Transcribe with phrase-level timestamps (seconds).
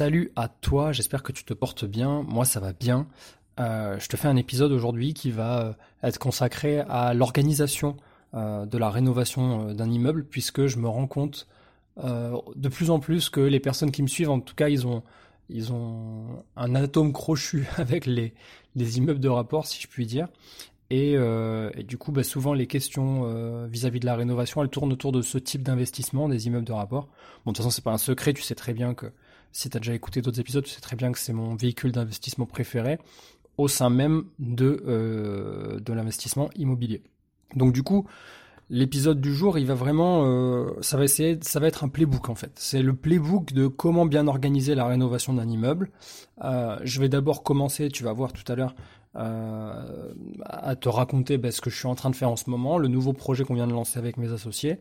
[0.00, 2.24] Salut à toi, j'espère que tu te portes bien.
[2.26, 3.06] Moi, ça va bien.
[3.60, 5.72] Euh, je te fais un épisode aujourd'hui qui va euh,
[6.02, 7.98] être consacré à l'organisation
[8.32, 11.46] euh, de la rénovation d'un immeuble, puisque je me rends compte
[11.98, 15.02] de plus en plus que les personnes qui me suivent, en tout cas, ils ont,
[16.56, 18.32] un atome crochu avec les,
[18.76, 20.28] les immeubles de rapport, si je puis dire.
[20.88, 21.14] Et,
[21.86, 25.20] du coup, bah, souvent, les questions vis-à-vis -vis de la rénovation, elles tournent autour de
[25.20, 27.08] ce type d'investissement, des immeubles de rapport.
[27.44, 29.12] Bon, de toute façon, c'est pas un secret, tu sais très bien que
[29.52, 31.92] si tu as déjà écouté d'autres épisodes, tu sais très bien que c'est mon véhicule
[31.92, 32.98] d'investissement préféré
[33.56, 37.02] au sein même de, euh, l'investissement immobilier.
[37.56, 38.06] Donc du coup,
[38.70, 42.28] l'épisode du jour, il va vraiment, euh, ça va essayer, ça va être un playbook
[42.28, 42.52] en fait.
[42.54, 45.90] C'est le playbook de comment bien organiser la rénovation d'un immeuble.
[46.42, 48.74] Euh, je vais d'abord commencer, tu vas voir tout à l'heure,
[49.14, 52.78] à te raconter ben, ce que je suis en train de faire en ce moment,
[52.78, 54.78] le nouveau projet qu'on vient de lancer avec mes associés,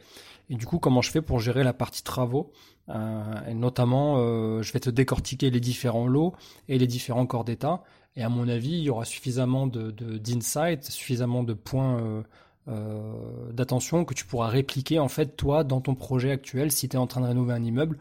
[0.50, 2.52] et du coup comment je fais pour gérer la partie travaux
[2.90, 6.34] euh, et notamment, euh, je vais te décortiquer les différents lots
[6.68, 7.84] et les différents corps d'état.
[8.16, 12.24] Et à mon avis, il y aura suffisamment de d'insight, suffisamment de points
[12.68, 16.98] euh, d'attention que tu pourras répliquer en fait toi dans ton projet actuel si tu
[16.98, 17.98] es en train de rénover un immeuble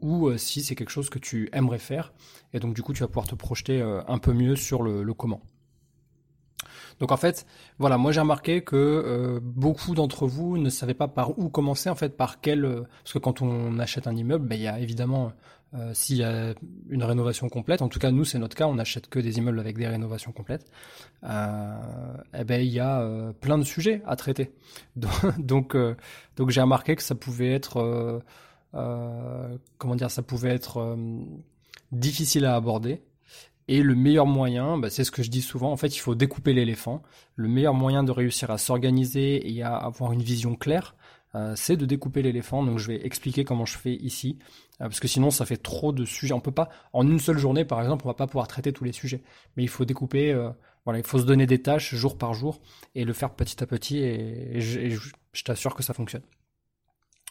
[0.00, 2.12] ou si c'est quelque chose que tu aimerais faire.
[2.52, 5.42] Et donc du coup, tu vas pouvoir te projeter un peu mieux sur le comment.
[7.00, 7.46] Donc en fait,
[7.78, 11.88] voilà, moi j'ai remarqué que euh, beaucoup d'entre vous ne savaient pas par où commencer,
[11.88, 12.64] en fait, par quel...
[12.64, 15.32] Euh, parce que quand on achète un immeuble, ben, il y a évidemment,
[15.74, 16.54] euh, s'il y a
[16.88, 19.60] une rénovation complète, en tout cas nous c'est notre cas, on n'achète que des immeubles
[19.60, 20.66] avec des rénovations complètes,
[21.22, 24.52] eh ben il y a plein de sujets à traiter.
[25.38, 25.76] Donc,
[26.36, 28.22] donc j'ai remarqué que ça pouvait être...
[28.72, 30.96] comment dire, ça pouvait être
[31.92, 33.02] difficile à aborder.
[33.68, 36.14] Et le meilleur moyen, bah, c'est ce que je dis souvent, en fait, il faut
[36.14, 37.02] découper l'éléphant.
[37.36, 40.96] Le meilleur moyen de réussir à s'organiser et à avoir une vision claire,
[41.34, 42.62] euh, c'est de découper l'éléphant.
[42.62, 44.38] Donc, je vais expliquer comment je fais ici,
[44.80, 46.32] euh, parce que sinon, ça fait trop de sujets.
[46.32, 48.84] On peut pas, en une seule journée, par exemple, on va pas pouvoir traiter tous
[48.84, 49.22] les sujets.
[49.56, 50.32] Mais il faut découper.
[50.32, 50.50] Euh,
[50.84, 52.62] voilà, il faut se donner des tâches jour par jour
[52.94, 53.98] et le faire petit à petit.
[53.98, 56.22] Et, je t'assure que ça fonctionne.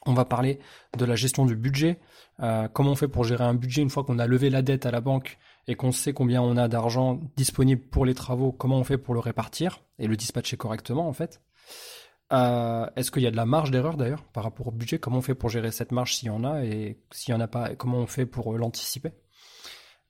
[0.05, 0.59] On va parler
[0.97, 1.99] de la gestion du budget,
[2.41, 4.85] euh, comment on fait pour gérer un budget une fois qu'on a levé la dette
[4.85, 5.37] à la banque
[5.67, 9.13] et qu'on sait combien on a d'argent disponible pour les travaux, comment on fait pour
[9.13, 11.41] le répartir et le dispatcher correctement en fait.
[12.33, 14.99] Euh, est-ce qu'il y a de la marge d'erreur d'ailleurs par rapport au budget?
[14.99, 17.43] Comment on fait pour gérer cette marge s'il y en a et s'il n'y en
[17.43, 19.11] a pas, comment on fait pour euh, l'anticiper?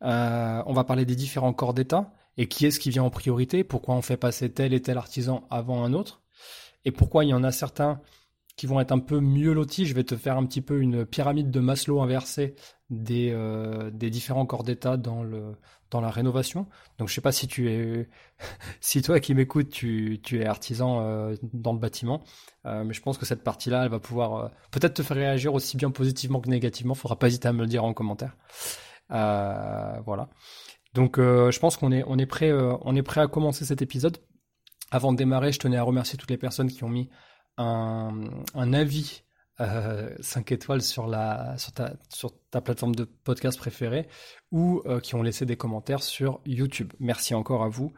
[0.01, 3.95] On va parler des différents corps d'État et qui est-ce qui vient en priorité Pourquoi
[3.95, 6.21] on fait passer tel et tel artisan avant un autre
[6.85, 7.99] Et pourquoi il y en a certains
[8.57, 9.85] qui vont être un peu mieux lotis.
[9.85, 12.55] Je vais te faire un petit peu une pyramide de Maslow inversée
[12.89, 16.67] des, euh, différents corps d'état dans, la rénovation.
[16.97, 18.09] Donc je sais pas si tu es,
[18.81, 22.23] si toi qui m'écoutes, tu, es artisan euh, dans le bâtiment,
[22.65, 25.77] euh, mais je pense que cette partie-là, elle va pouvoir peut-être te faire réagir aussi
[25.77, 26.95] bien positivement que négativement.
[26.95, 28.35] Faudra pas hésiter à me le dire en commentaire.
[29.09, 30.29] voilà.
[30.95, 34.17] Donc je pense qu'on est, on est prêt à commencer cet épisode.
[34.89, 37.09] Avant de démarrer, je tenais à remercier toutes les personnes qui ont mis
[37.57, 39.23] un, avis
[39.59, 44.07] euh, 5 étoiles sur, la, sur, ta, sur ta plateforme de podcast préférée
[44.51, 46.93] ou euh, qui ont laissé des commentaires sur YouTube.
[46.99, 47.93] Merci encore à vous.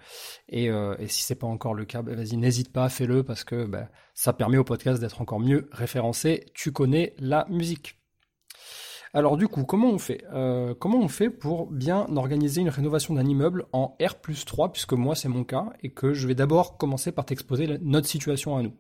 [0.48, 3.66] Et, euh, et si pas encore le cas, bah, vas-y, n'hésite pas, fais-le parce que
[3.66, 6.46] bah, ça permet au podcast d'être encore mieux référencé.
[6.53, 8.00] Tu connais la musique.
[9.14, 13.16] Alors du coup, comment on fait euh, Comment on fait pour bien organiser une rénovation
[13.16, 14.16] d'un immeuble en R
[14.46, 18.08] 3, puisque moi c'est mon cas, et que je vais d'abord commencer par t'exposer notre
[18.08, 18.74] situation à nous?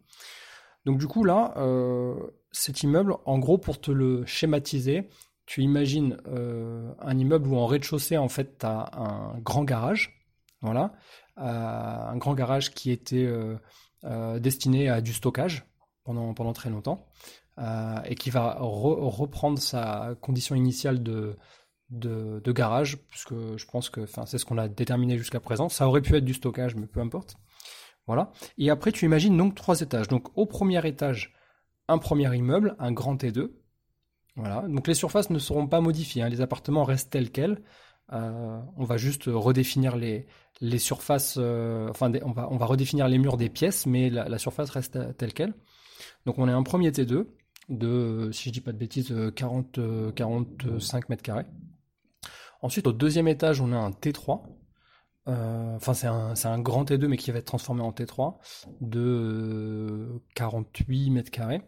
[0.85, 2.15] Donc du coup là, euh,
[2.51, 5.09] cet immeuble, en gros pour te le schématiser,
[5.45, 10.25] tu imagines euh, un immeuble où en rez-de-chaussée en fait tu as un grand garage,
[10.61, 10.93] voilà,
[11.37, 13.29] euh, un grand garage qui était
[14.39, 15.65] destiné à du stockage
[16.03, 17.07] pendant, très longtemps
[18.05, 21.37] et qui va reprendre sa condition initiale de,
[22.51, 25.67] garage, puisque je pense que c'est ce qu'on a déterminé jusqu'à présent.
[25.67, 27.35] Ça aurait pu être du stockage, mais peu importe.
[28.09, 28.31] Voilà.
[28.57, 30.07] Et après, tu imagines donc trois étages.
[30.07, 31.31] Donc, au premier étage,
[31.87, 33.51] un premier immeuble, un grand T2.
[34.35, 34.67] Voilà.
[34.67, 36.23] Donc, les surfaces ne seront pas modifiées.
[36.23, 36.29] Hein.
[36.29, 37.61] Les appartements restent tels quels.
[38.11, 40.25] Euh, on va juste redéfinir les,
[40.79, 41.37] surfaces.
[41.39, 45.53] Euh, enfin, on, va, redéfinir les murs des pièces, mais la, surface reste telle quelle.
[46.25, 47.27] Donc, on est un premier T2
[47.69, 49.79] de, si je dis pas de bêtises, 40,
[50.15, 51.45] 45 mètres carrés.
[52.63, 54.41] Ensuite, au deuxième étage, on a un T3
[55.25, 58.37] enfin c'est un, grand T2 mais qui va être transformé en T3
[58.81, 61.61] de 48 mètres carrés.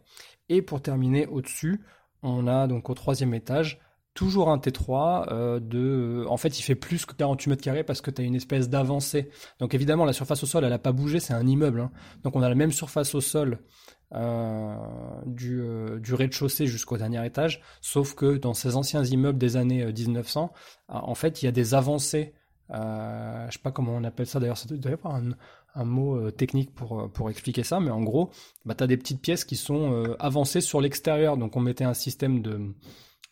[0.49, 1.81] Et pour terminer au-dessus,
[2.23, 3.79] on a donc au troisième étage
[4.13, 8.01] toujours un T3 euh, de en fait il fait plus que 48 mètres carrés parce
[8.01, 10.91] que tu as une espèce d'avancée donc évidemment la surface au sol elle a pas
[10.91, 11.91] bougé c'est un immeuble hein.
[12.23, 13.59] donc on a la même surface au sol
[14.13, 14.75] euh,
[15.25, 19.85] du, euh, du rez-de-chaussée jusqu'au dernier étage sauf que dans ces anciens immeubles des années
[19.85, 20.51] 1900
[20.89, 22.33] en fait il y a des avancées
[22.71, 25.21] je sais pas comment on appelle ça d'ailleurs ça doit y avoir
[25.75, 28.29] un, mot technique pour, pour expliquer ça mais en gros
[28.65, 31.93] bah, tu as des petites pièces qui sont avancées sur l'extérieur donc on mettait un
[31.93, 32.73] système de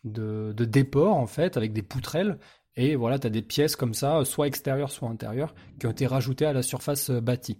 [0.04, 2.40] de, déport en fait avec des poutrelles
[2.76, 6.08] et voilà tu as des pièces comme ça soit extérieures soit intérieures qui ont été
[6.08, 7.60] rajoutées à la surface euh, bâtie.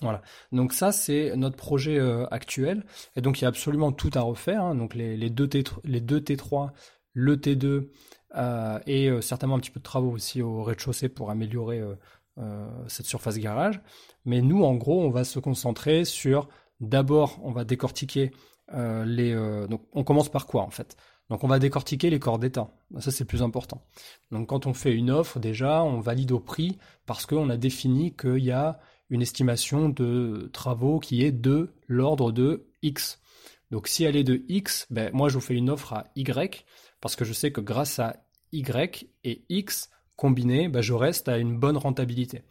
[0.00, 0.22] Voilà.
[0.50, 2.84] Donc ça c'est notre projet euh, actuel
[3.16, 4.62] et donc il y a absolument tout à refaire.
[4.64, 4.74] Hein.
[4.74, 6.70] Donc les, les, deux T, les deux T3,
[7.12, 7.90] le T2 euh,
[8.86, 11.82] et certainement un petit peu de travaux aussi au rez-de-chaussée pour améliorer
[12.88, 13.80] cette surface garage.
[14.24, 16.48] Mais nous en gros on va se concentrer sur
[16.80, 18.32] d'abord on va décortiquer
[18.72, 19.34] les.
[19.68, 20.96] donc on commence par quoi en fait?
[21.30, 22.68] Donc on va décortiquer les corps d'état.
[22.98, 23.82] Ça c'est plus important.
[24.30, 28.14] Donc quand on fait une offre, déjà on valide au prix parce qu'on a défini
[28.14, 33.20] qu'il y a une estimation de travaux qui est de l'ordre de X.
[33.72, 36.64] Donc si elle est de X, ben, moi je vous fais une offre à Y
[37.00, 38.22] parce que je sais que grâce à
[38.52, 42.42] Y et X combinés, ben, je reste à une bonne rentabilité.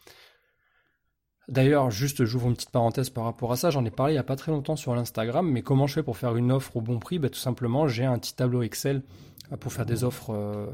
[1.48, 4.20] D'ailleurs, juste j'ouvre une petite parenthèse par rapport à ça, j'en ai parlé il n'y
[4.20, 6.82] a pas très longtemps sur l'Instagram, mais comment je fais pour faire une offre au
[6.82, 7.20] bon prix?
[7.20, 9.04] Bah, Tout simplement, j'ai un petit tableau Excel
[9.52, 10.66] euh, pour faire des offres, euh,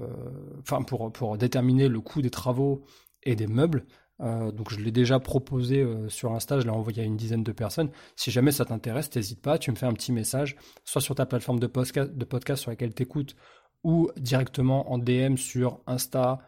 [0.62, 2.86] enfin pour déterminer le coût des travaux
[3.24, 3.86] et des meubles.
[4.20, 7.52] Euh, donc je l'ai déjà proposé sur Insta, je l'ai envoyé à une dizaine de
[7.52, 7.90] personnes.
[8.16, 11.26] Si jamais ça t'intéresse, n'hésite pas, tu me fais un petit message, soit sur ta
[11.26, 13.36] plateforme de podcast, sur laquelle tu écoutes,
[13.84, 16.40] ou directement en DM sur Insta,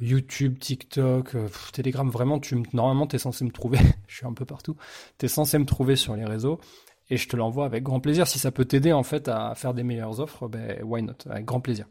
[0.00, 3.78] YouTube, TikTok, euh, Telegram, vraiment, tu, normalement, tu es censé me trouver,
[4.08, 4.76] je suis un peu partout,
[5.18, 6.58] tu es censé me trouver sur les réseaux,
[7.10, 8.26] et je te l'envoie avec grand plaisir.
[8.26, 11.44] Si ça peut t'aider, en fait, à faire des meilleures offres, ben, why not, avec
[11.44, 11.86] grand plaisir.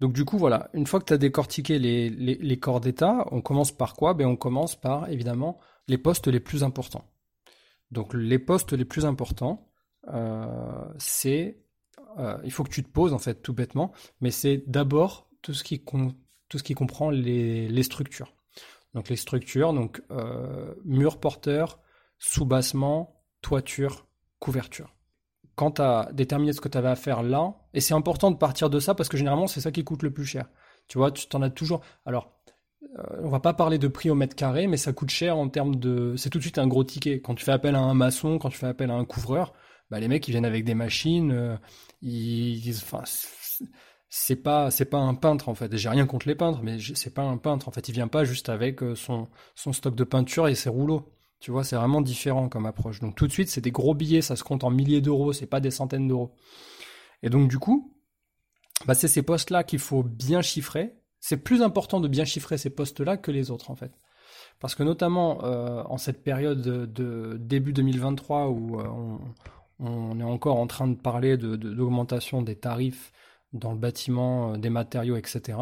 [0.00, 3.42] Donc du coup, voilà, une fois que tu as décortiqué les, les, corps d'état, on
[3.42, 4.14] commence par quoi?
[4.14, 7.04] Ben, On commence par, évidemment, les postes les plus importants.
[7.90, 9.68] Donc les postes les plus importants,
[10.08, 11.62] euh, c'est...
[12.18, 15.54] Euh, il faut que tu te poses, en fait, tout bêtement, mais c'est d'abord tout
[15.54, 18.34] ce qui tout ce qui comprend les, structures.
[18.94, 21.78] Donc les structures, donc euh, mur porteur,
[22.18, 24.08] soubassement, toiture,
[24.40, 24.92] couverture.
[25.56, 28.36] Quand tu as déterminé ce que tu avais à faire là, et c'est important de
[28.36, 30.46] partir de ça parce que généralement c'est ça qui coûte le plus cher.
[30.88, 31.82] Tu vois, tu t'en as toujours.
[32.04, 32.40] Alors,
[32.98, 35.48] euh, on va pas parler de prix au mètre carré, mais ça coûte cher en
[35.48, 36.14] termes de.
[36.16, 37.20] C'est tout de suite un gros ticket.
[37.20, 39.52] Quand tu fais appel à un maçon, quand tu fais appel à un couvreur,
[39.90, 41.56] bah, les mecs ils viennent avec des machines, euh,
[42.02, 43.02] ils, enfin,
[44.08, 45.76] c'est pas c'est pas un peintre en fait.
[45.76, 47.88] J'ai rien contre les peintres, mais c'est pas un peintre en fait.
[47.88, 51.12] Il vient pas juste avec euh, son son stock de peinture et ses rouleaux.
[51.40, 53.00] Tu vois, c'est vraiment différent comme approche.
[53.00, 55.46] Donc tout de suite, c'est des gros billets, ça se compte en milliers d'euros, c'est
[55.46, 56.34] pas des centaines d'euros.
[57.22, 57.94] Et donc du coup,
[58.86, 60.94] bah, c'est ces postes-là qu'il faut bien chiffrer.
[61.18, 63.92] C'est plus important de bien chiffrer ces postes-là que les autres en fait.
[64.58, 69.18] Parce que notamment euh, en cette période de, début 2023 où euh,
[69.78, 73.12] on, est encore en train de parler d'augmentation des tarifs
[73.54, 75.58] dans le bâtiment, euh, des matériaux, etc.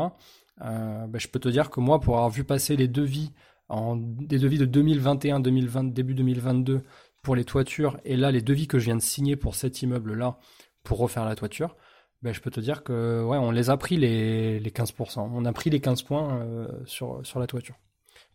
[0.61, 3.31] Ben, je peux te dire que moi, pour avoir vu passer les devis,
[3.69, 6.83] en, des devis de 2021, 2020, début 2022
[7.23, 10.39] pour les toitures, et là les devis que je viens de signer pour cet immeuble-là
[10.85, 11.77] pour refaire la toiture,
[12.23, 15.31] ben, je peux te dire que ouais, on les a pris les, les 15%.
[15.33, 17.77] On a pris les 15 points euh, sur, sur la toiture.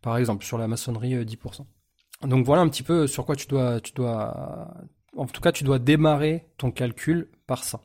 [0.01, 1.65] Par exemple, sur la maçonnerie, 10%.
[2.27, 4.73] Donc voilà un petit peu sur quoi tu dois, tu dois,
[5.17, 7.81] en tout cas, tu dois démarrer ton calcul par ça.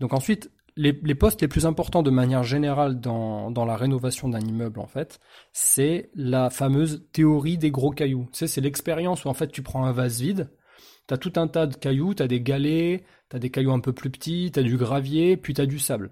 [0.00, 4.80] Donc ensuite, les, postes les plus importants de manière générale dans, la rénovation d'un immeuble,
[4.80, 5.20] en fait,
[5.52, 8.28] c'est la fameuse théorie des gros cailloux.
[8.32, 10.50] Tu sais, c'est l'expérience où, en fait, tu prends un vase vide,
[11.08, 13.72] tu as tout un tas de cailloux, tu as des galets, tu as des cailloux
[13.72, 16.10] un peu plus petits, tu as du gravier, puis tu as du sable.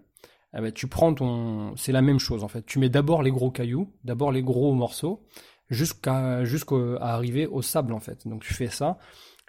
[0.56, 1.76] Eh ben, tu prends ton...
[1.76, 2.64] C'est la même chose, en fait.
[2.64, 5.22] Tu mets d'abord les gros cailloux, d'abord les gros morceaux,
[5.68, 8.26] jusqu'à jusqu'à arriver au sable, en fait.
[8.26, 8.98] Donc, tu fais ça.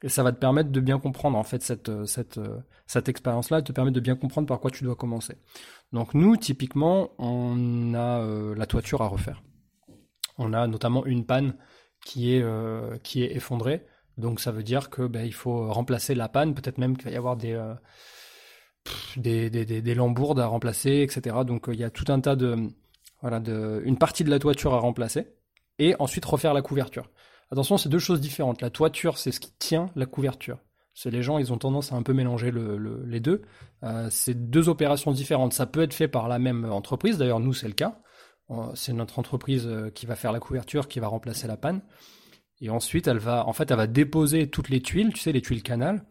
[0.01, 3.09] Et ça va te permettre de bien comprendre en fait cette euh, cette euh, cette
[3.09, 5.35] expérience-là, te permet de bien comprendre par quoi tu dois commencer.
[5.91, 9.43] Donc nous, typiquement, on a euh, la toiture à refaire.
[10.37, 11.55] On a notamment une panne
[12.05, 12.43] qui est
[13.03, 13.85] qui est effondrée.
[14.17, 16.55] Donc ça veut dire que ben, il faut remplacer la panne.
[16.55, 17.61] Peut-être même qu'il va y avoir des
[19.17, 21.37] des, des, des, des, lambourdes à remplacer, etc.
[21.45, 22.69] Donc il y a tout un tas de
[23.21, 25.27] voilà de une partie de la toiture à remplacer
[25.77, 27.09] et ensuite refaire la couverture.
[27.51, 28.61] Attention, c'est deux choses différentes.
[28.61, 30.59] La toiture, c'est ce qui tient la couverture.
[30.93, 33.41] C'est les gens, ils ont tendance à un peu mélanger les deux.
[33.83, 35.53] Euh, c'est deux opérations différentes.
[35.53, 37.17] Ça peut être fait par la même entreprise.
[37.17, 38.01] D'ailleurs, nous, c'est le cas.
[38.73, 41.81] c'est notre entreprise qui va faire la couverture, qui va remplacer la panne.
[42.61, 45.41] Et ensuite, elle va, en fait, elle va déposer toutes les tuiles, tu sais, les
[45.41, 46.05] tuiles canal.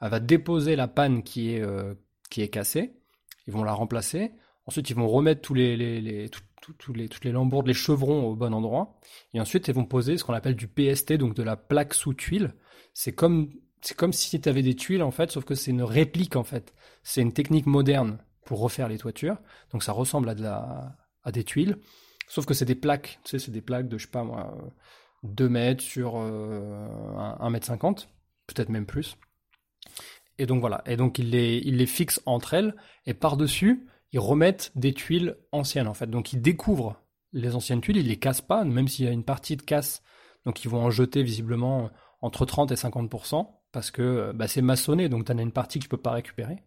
[0.00, 1.64] Elle va déposer la panne qui est,
[2.30, 2.96] qui est cassée.
[3.46, 4.32] Ils vont la remplacer.
[4.66, 6.30] Ensuite, ils vont remettre tous les, les, les,
[6.94, 8.98] les, toutes les lambourdes, les chevrons au bon endroit.
[9.34, 12.14] Et ensuite, ils vont poser ce qu'on appelle du PST, donc de la plaque sous
[12.14, 12.54] tuile.
[12.94, 13.50] C'est comme,
[13.80, 16.44] c'est comme si tu avais des tuiles, en fait, sauf que c'est une réplique, en
[16.44, 16.74] fait.
[17.02, 19.38] C'est une technique moderne pour refaire les toitures.
[19.72, 21.78] Donc, ça ressemble à, de la, à des tuiles.
[22.28, 23.18] Sauf que c'est des plaques.
[23.24, 24.56] Tu sais, c'est des plaques de, je sais pas moi,
[25.24, 28.08] 2 mètres sur 1 euh, mètre 50.
[28.46, 29.16] Peut-être même plus.
[30.38, 30.82] Et donc voilà.
[30.86, 32.74] Et donc, ils les, ils les fixent entre elles.
[33.06, 36.08] Et par-dessus, ils remettent des tuiles anciennes en fait.
[36.08, 37.00] Donc ils découvrent
[37.32, 40.02] les anciennes tuiles, ils les cassent pas, même s'il y a une partie de casse.
[40.44, 41.90] Donc ils vont en jeter visiblement
[42.20, 45.78] entre 30 et 50% parce que bah, c'est maçonné, donc tu en as une partie
[45.78, 46.62] que tu peux pas récupérer.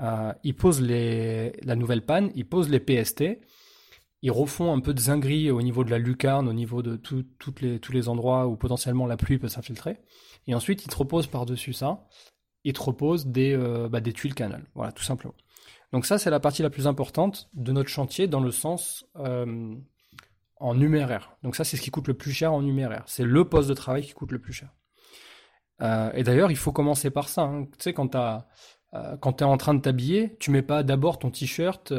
[0.00, 3.40] Euh, ils posent la nouvelle panne, ils posent les PST,
[4.22, 7.60] ils refont un peu de zinguerie au niveau de la lucarne, au niveau de toutes
[7.60, 9.98] les, tous les endroits où potentiellement la pluie peut s'infiltrer.
[10.46, 12.06] Et ensuite, ils te reposent par-dessus ça,
[12.64, 14.64] ils te reposent des, euh, bah, des tuiles canal.
[14.74, 15.34] Voilà, tout simplement.
[15.92, 19.74] Donc ça, c'est la partie la plus importante de notre chantier dans le sens euh,
[20.56, 21.36] en numéraire.
[21.42, 23.04] Donc ça, c'est ce qui coûte le plus cher en numéraire.
[23.06, 24.68] C'est le poste de travail qui coûte le plus cher.
[25.80, 27.42] Euh, et d'ailleurs, il faut commencer par ça.
[27.42, 27.64] Hein.
[27.64, 31.30] Tu sais, quand tu euh, es en train de t'habiller, tu mets pas d'abord ton
[31.30, 31.92] t-shirt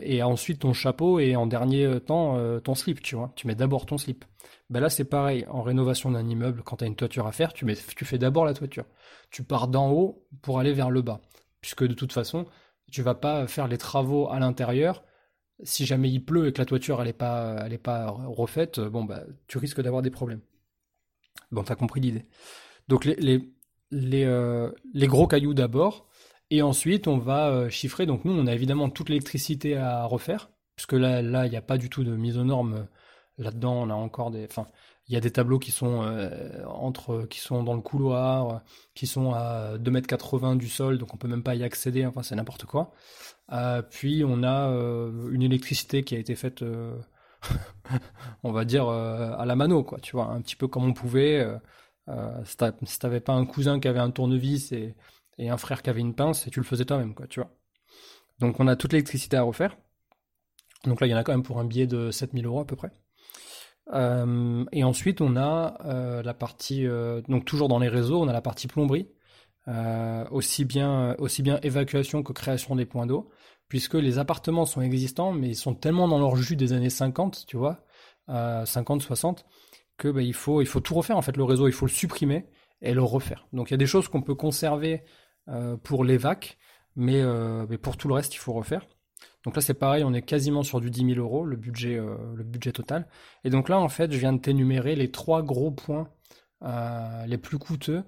[0.00, 3.32] et ensuite ton chapeau et en dernier temps ton slip, tu vois.
[3.34, 4.24] Tu mets d'abord ton slip.
[4.70, 5.46] Ben là, c'est pareil.
[5.48, 8.18] En rénovation d'un immeuble, quand tu as une toiture à faire, tu, mets, tu fais
[8.18, 8.84] d'abord la toiture.
[9.30, 11.20] Tu pars d'en haut pour aller vers le bas.
[11.60, 12.46] Puisque de toute façon,
[12.90, 15.04] tu vas pas faire les travaux à l'intérieur.
[15.62, 19.24] Si jamais il pleut et que la toiture elle est pas, pas refaite, bon bah
[19.46, 20.40] tu risques d'avoir des problèmes.
[21.52, 22.26] Bon, t'as compris l'idée.
[22.88, 23.52] Donc les, les,
[23.90, 26.08] les, euh, gros cailloux d'abord,
[26.50, 28.06] et ensuite on va euh, chiffrer.
[28.06, 31.78] Donc nous on a évidemment toute l'électricité à refaire, puisque là il n'y a pas
[31.78, 32.88] du tout de mise aux normes
[33.38, 33.82] là-dedans.
[33.82, 34.48] On a encore des,
[35.08, 38.62] il y a des tableaux qui sont euh, entre, qui sont dans le couloir,
[38.94, 42.06] qui sont à 2,80 m du sol, donc on peut même pas y accéder.
[42.06, 42.92] Enfin, c'est n'importe quoi.
[43.52, 46.64] Euh, puis on a euh, une électricité qui a été faite,
[48.42, 49.98] on va dire à la mano, quoi.
[50.00, 51.46] Tu vois, un petit peu comme on pouvait.
[52.44, 54.94] si t'avais pas un cousin qui avait un tournevis et,
[55.38, 57.26] et un frère qui avait une pince, et tu le faisais toi-même, quoi.
[57.26, 57.50] Tu vois.
[58.40, 59.76] Donc on a toute l'électricité à refaire.
[60.84, 62.66] Donc là, il y en a quand même pour un billet de 7000 euros à
[62.66, 62.90] peu près.
[63.92, 68.28] Euh, et ensuite, on a euh, la partie, euh, donc toujours dans les réseaux, on
[68.28, 69.08] a la partie plomberie,
[70.30, 73.30] aussi bien aussi bien évacuation que création des points d'eau,
[73.68, 77.46] puisque les appartements sont existants, mais ils sont tellement dans leur jus des années 50,
[77.46, 77.84] tu vois,
[78.28, 79.46] 50, 60,
[79.96, 81.90] que bah, il faut il faut tout refaire en fait le réseau, il faut le
[81.90, 82.46] supprimer
[82.82, 83.46] et le refaire.
[83.54, 85.02] Donc il y a des choses qu'on peut conserver
[85.82, 86.58] pour l'évac,
[86.96, 87.22] mais,
[87.68, 88.86] mais pour tout le reste, il faut refaire.
[89.44, 92.16] Donc là, c'est pareil, on est quasiment sur du 10 000 euros, le budget, euh,
[92.34, 93.06] le budget total.
[93.44, 96.08] Et donc là, en fait, je viens de t'énumérer les trois gros points
[96.62, 98.04] euh, les plus coûteux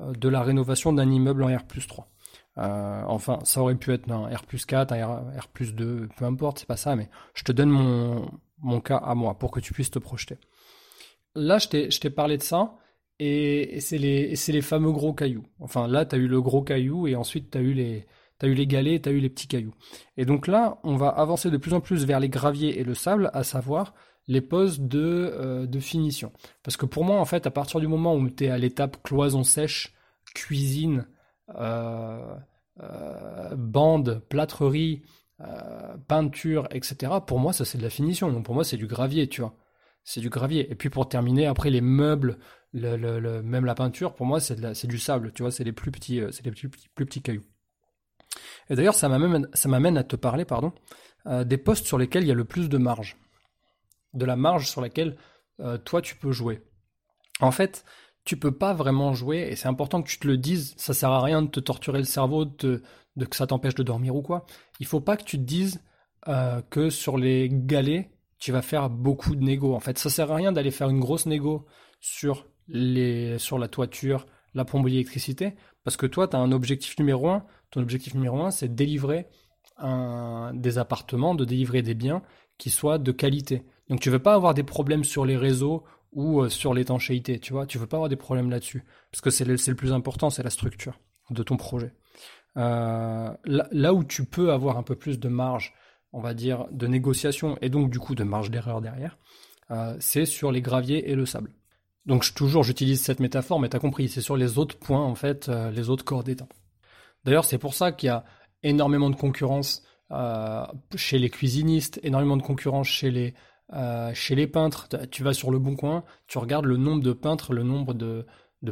[0.00, 2.08] euh, de la rénovation d'un immeuble en R 3.
[2.56, 6.76] enfin, ça aurait pu être un R 4, un R, 2, peu importe, c'est pas
[6.76, 10.38] ça, mais je te donne mon, cas à moi pour que tu puisses te projeter.
[11.36, 12.74] Là, je t'ai parlé de ça,
[13.20, 15.46] et, et c'est les, les fameux gros cailloux.
[15.60, 18.08] Enfin, là, tu as eu le gros caillou, et ensuite, tu as eu les,
[18.40, 19.74] tu as eu les galets, tu as eu les petits cailloux.
[20.16, 22.94] Et donc là, on va avancer de plus en plus vers les graviers et le
[22.94, 23.94] sable, à savoir
[24.26, 26.32] les poses de, euh, finition.
[26.62, 29.02] Parce que pour moi, en fait, à partir du moment où tu es à l'étape
[29.02, 29.94] cloison sèche,
[30.34, 31.06] cuisine,
[31.56, 32.34] euh,
[32.82, 35.02] euh, bande, plâtrerie,
[36.06, 38.30] peinture, etc., pour moi, ça c'est de la finition.
[38.30, 39.54] Donc pour moi, c'est du gravier, tu vois.
[40.04, 40.70] C'est du gravier.
[40.70, 42.38] Et puis pour terminer, après les meubles,
[42.74, 46.44] le, même la peinture, pour moi, c'est du sable, tu vois, c'est les petits, c'est
[46.44, 47.44] les plus petits cailloux.
[48.68, 50.72] Et d'ailleurs, ça m'amène à te parler pardon,
[51.26, 53.16] euh, des postes sur lesquels il y a le plus de marge.
[54.14, 55.16] De la marge sur laquelle
[55.60, 56.62] euh, toi tu peux jouer.
[57.40, 57.84] En fait,
[58.24, 61.10] tu peux pas vraiment jouer, et c'est important que tu te le dises, ça sert
[61.10, 62.82] à rien de te torturer le cerveau, de,
[63.18, 64.46] que ça t'empêche de dormir ou quoi.
[64.78, 65.82] Il faut pas que tu te dises
[66.28, 69.74] euh, que sur les galets, tu vas faire beaucoup de négo.
[69.74, 71.66] En fait, ça sert à rien d'aller faire une grosse négo
[72.00, 76.98] sur, les, sur la toiture, la plomberie, l'électricité, parce que toi, tu as un objectif
[76.98, 79.26] numéro un, ton objectif numéro un, c'est de délivrer
[79.78, 82.22] un, des appartements, de délivrer des biens
[82.58, 83.64] qui soient de qualité.
[83.88, 87.52] Donc tu veux pas avoir des problèmes sur les réseaux ou euh, sur l'étanchéité, tu
[87.52, 87.66] vois.
[87.66, 90.50] Tu veux pas avoir des problèmes là-dessus, parce que c'est le, plus important, c'est la
[90.50, 90.98] structure
[91.30, 91.92] de ton projet.
[92.56, 95.72] Euh, là, où tu peux avoir un peu plus de marge,
[96.12, 99.18] on va dire, de négociation et donc du coup de marge d'erreur derrière,
[99.70, 101.52] euh, c'est sur les graviers et le sable.
[102.06, 105.04] Donc je, toujours, j'utilise cette métaphore, mais tu as compris, c'est sur les autres points,
[105.04, 106.48] en fait, les autres corps d'état.
[107.24, 108.24] D'ailleurs, c'est pour ça qu'il y a
[108.62, 109.82] énormément de concurrence
[110.96, 113.34] chez les cuisinistes, énormément de concurrence chez les,
[114.30, 114.88] les peintres.
[115.10, 118.26] Tu vas sur le bon coin, tu regardes le nombre de peintres, le nombre de,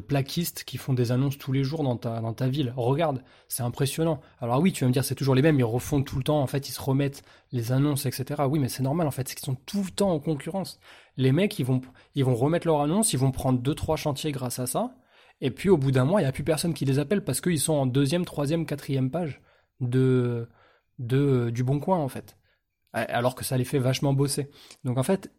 [0.07, 2.75] plaquistes qui font des annonces tous les jours dans ta, ville.
[2.77, 4.21] Regarde, c'est impressionnant.
[4.41, 6.43] Alors oui, tu vas me dire, c'est toujours les mêmes, ils refont tout le temps,
[6.43, 8.43] en fait, ils se remettent les annonces, etc.
[8.49, 10.81] Oui, mais c'est normal, en fait, c'est qu'ils sont tout le temps en concurrence.
[11.17, 11.81] Les mecs, ils vont,
[12.15, 14.95] ils vont remettre leurs annonces, ils vont prendre deux, trois chantiers grâce à ça,
[15.41, 17.41] et puis au bout d'un mois, il n'y a plus personne qui les appelle parce
[17.41, 19.41] qu'ils sont en deuxième, troisième, quatrième page
[19.81, 20.49] de,
[20.99, 22.37] de, du bon coin, en fait.
[22.93, 24.51] Alors que ça les fait vachement bosser.
[24.85, 25.31] Donc en fait,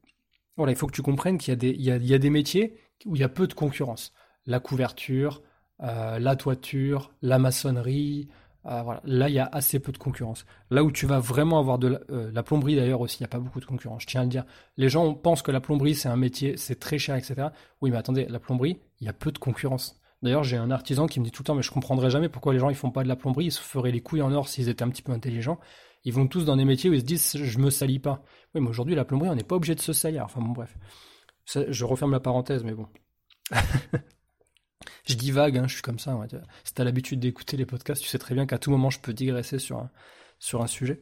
[0.56, 3.30] voilà, il faut que tu comprennes qu'il y a des métiers où il y a
[3.30, 4.14] peu de concurrence
[4.50, 5.44] la couverture,
[5.82, 8.28] euh, la toiture, la maçonnerie.
[8.66, 8.84] Euh.
[9.04, 10.46] Là, il y a assez peu de concurrence.
[10.70, 13.30] Là où tu vas vraiment avoir de la, euh, plomberie, d'ailleurs, aussi, il n'y a
[13.30, 14.04] pas beaucoup de concurrence.
[14.04, 14.46] Je tiens à le dire.
[14.78, 17.48] Les gens pensent que la plomberie, c'est un métier, c'est très cher, etc.
[17.82, 20.00] Oui, mais attendez, la plomberie, il y a peu de concurrence.
[20.22, 22.54] D'ailleurs, j'ai un artisan qui me dit tout le temps, mais je comprendrais jamais pourquoi
[22.54, 24.50] les gens ils font pas de la plomberie, ils se feraient les couilles en or
[24.50, 25.60] s'ils étaient un petit peu intelligents.
[26.04, 28.22] Ils vont tous dans des métiers où ils se disent, je me salis pas.
[28.54, 30.26] Oui, mais aujourd'hui, la plomberie, on n'est pas obligé de se salir.
[30.26, 30.78] Enfin bon, bref.
[31.46, 32.88] je referme la parenthèse, mais bon.
[35.10, 36.16] Je dis vague, hein, je suis comme ça.
[36.16, 36.28] Ouais.
[36.64, 39.14] Si t'as l'habitude d'écouter les podcasts, tu sais très bien qu'à tout moment je peux
[39.14, 39.90] digresser sur un,
[40.38, 41.02] sur un sujet.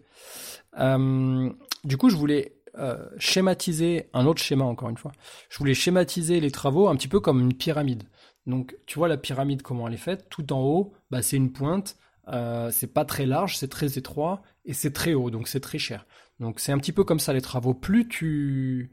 [0.79, 1.49] Euh,
[1.83, 5.11] du coup, je voulais euh, schématiser un autre schéma encore une fois.
[5.49, 8.03] Je voulais schématiser les travaux un petit peu comme une pyramide.
[8.45, 10.27] Donc, tu vois la pyramide comment elle est faite.
[10.29, 11.97] Tout en haut, bah, c'est une pointe.
[12.29, 15.77] Euh, c'est pas très large, c'est très étroit et c'est très haut, donc c'est très
[15.77, 16.05] cher.
[16.39, 17.73] Donc c'est un petit peu comme ça les travaux.
[17.73, 18.91] Plus tu,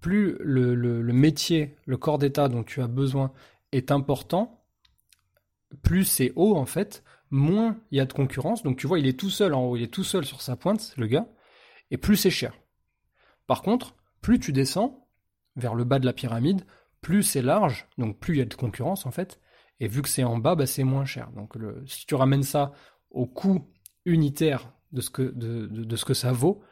[0.00, 3.32] plus le, le métier, le corps d'état dont tu as besoin
[3.76, 4.64] est important,
[5.82, 8.62] plus c'est haut en fait, moins il y a de concurrence.
[8.62, 10.56] Donc tu vois, il est tout seul en haut, il est tout seul sur sa
[10.56, 11.28] pointe, le gars,
[11.90, 12.54] et plus c'est cher.
[13.46, 15.08] Par contre, plus tu descends
[15.56, 16.62] vers le bas de la pyramide,
[17.00, 19.40] plus c'est large, donc plus il y a de concurrence en fait,
[19.80, 21.30] et vu que c'est en bas, bah, c'est moins cher.
[21.32, 21.54] Donc
[21.86, 22.72] si tu ramènes ça
[23.10, 23.66] au coût
[24.04, 26.62] unitaire de ce que, de, de, ce que ça vaut,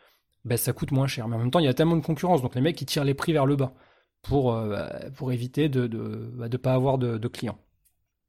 [0.45, 1.29] bah, ça coûte moins cher.
[1.29, 3.05] Mais en même temps, il y a tellement de concurrence, donc les mecs ils tirent
[3.05, 3.75] les prix vers le bas
[4.25, 7.59] pour, euh, pour éviter de ne bah, de, pas avoir de, clients.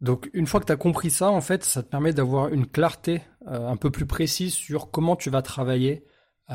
[0.02, 2.68] Donc une fois que tu as compris ça, en fait, ça te permet d'avoir une
[2.68, 6.06] clarté euh, un peu plus précise sur comment tu vas travailler
[6.52, 6.54] euh,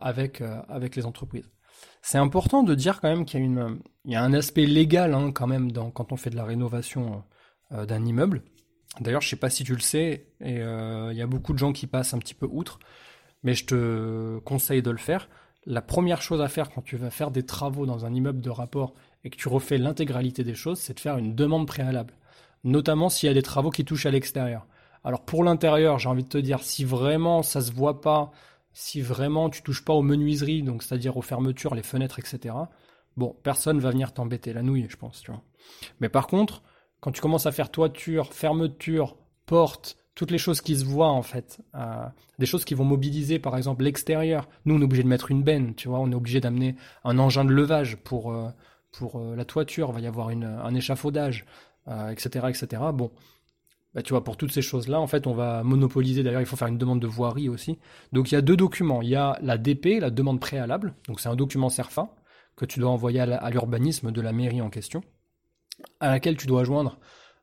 [0.00, 1.50] avec, avec les entreprises.
[2.00, 4.64] C'est important de dire quand même qu'il y a, une, il y a un aspect
[4.64, 7.24] légal hein, quand même dans, quand on fait de la rénovation
[7.72, 8.44] d'un immeuble.
[9.00, 11.72] D'ailleurs, je sais pas si tu le sais, et il y a beaucoup de gens
[11.72, 12.78] qui passent un petit peu outre,
[13.42, 15.28] mais je te conseille de le faire
[15.66, 18.50] la première chose à faire quand tu vas faire des travaux dans un immeuble de
[18.50, 22.14] rapport et que tu refais l'intégralité des choses, c'est de faire une demande préalable.
[22.64, 24.66] Notamment s'il y a des travaux qui touchent à l'extérieur.
[25.04, 28.30] Alors pour l'intérieur, j'ai envie de te dire, si vraiment ça se voit pas,
[28.72, 32.54] si vraiment tu touches pas aux menuiseries, donc c'est-à-dire aux fermetures, les fenêtres, etc.
[33.16, 35.32] Bon, personne va venir t'embêter la nouille, je pense, tu.
[36.00, 36.62] Mais par contre,
[37.00, 41.22] quand tu commences à faire toiture, fermeture, porte, toutes les choses qui se voient en
[41.22, 42.06] fait, euh,
[42.40, 44.48] des choses qui vont mobiliser par exemple l'extérieur.
[44.64, 46.74] Nous, on est obligé de mettre une benne, tu vois, on est obligé d'amener
[47.04, 48.48] un engin de levage pour euh,
[49.02, 49.90] euh, la toiture.
[49.90, 51.44] Il va y avoir un échafaudage,
[52.10, 52.82] etc., etc.
[52.94, 53.12] Bon,
[53.94, 56.22] bah, tu vois, pour toutes ces choses-là, en fait, on va monopoliser.
[56.22, 57.78] D'ailleurs, il faut faire une demande de voirie aussi.
[58.12, 59.02] Donc, il y a deux documents.
[59.02, 60.94] Il y a la DP, la demande préalable.
[61.08, 62.08] Donc, c'est un document CERFA
[62.56, 65.02] que tu dois envoyer à l'urbanisme de la mairie en question,
[66.00, 66.98] à laquelle tu dois joindre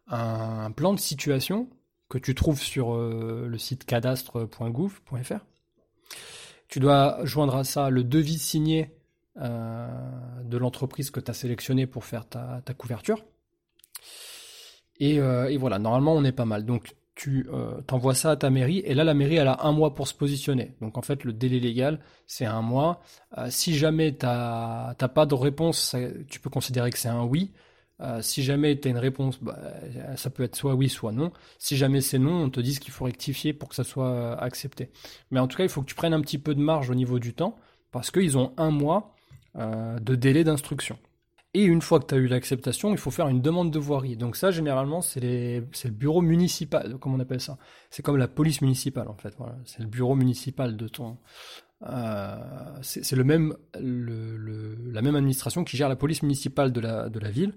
[0.08, 1.70] un plan de situation
[2.14, 5.46] que tu trouves sur euh, le site cadastre.gouv.fr.
[6.68, 8.92] Tu dois joindre à ça le devis signé
[9.42, 9.88] euh,
[10.44, 13.26] de l'entreprise que tu as sélectionné pour faire ta, couverture.
[15.02, 16.66] Euh, et, voilà, normalement on est pas mal.
[16.66, 17.48] Donc tu
[17.88, 20.76] t'envoies ça à ta mairie et là la mairie a un mois pour se positionner.
[20.82, 23.02] Donc en fait le délai légal c'est un mois.
[23.50, 25.96] si jamais tu n'as pas de réponse,
[26.28, 27.52] tu peux considérer que c'est un oui.
[28.02, 29.58] Euh, si jamais tu as une réponse, bah,
[30.16, 31.32] ça peut être soit oui, soit non.
[31.60, 34.36] Si jamais c'est non, on te dit qu'il faut rectifier pour que ça soit euh,
[34.38, 34.90] accepté.
[35.32, 36.96] Mais en tout cas, il faut que tu prennes un petit peu de marge au
[36.96, 37.56] niveau du temps,
[37.92, 39.16] parce qu'ils ont un mois
[39.56, 40.98] euh, de délai d'instruction.
[41.54, 44.18] Et une fois que tu as eu l'acceptation, il faut faire une demande de voirie.
[44.18, 47.60] Donc ça, généralement, c'est le bureau municipal, comment on appelle ça?
[47.92, 49.38] C'est comme la police municipale, en fait.
[49.66, 51.20] C'est le bureau municipal de ton...
[52.82, 53.56] c'est le même,
[54.94, 57.54] la même administration qui gère la police municipale de la, ville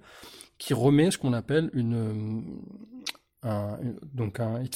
[0.58, 2.60] qui remet ce qu'on appelle une,
[3.42, 3.78] un,
[4.14, 4.70] donc ils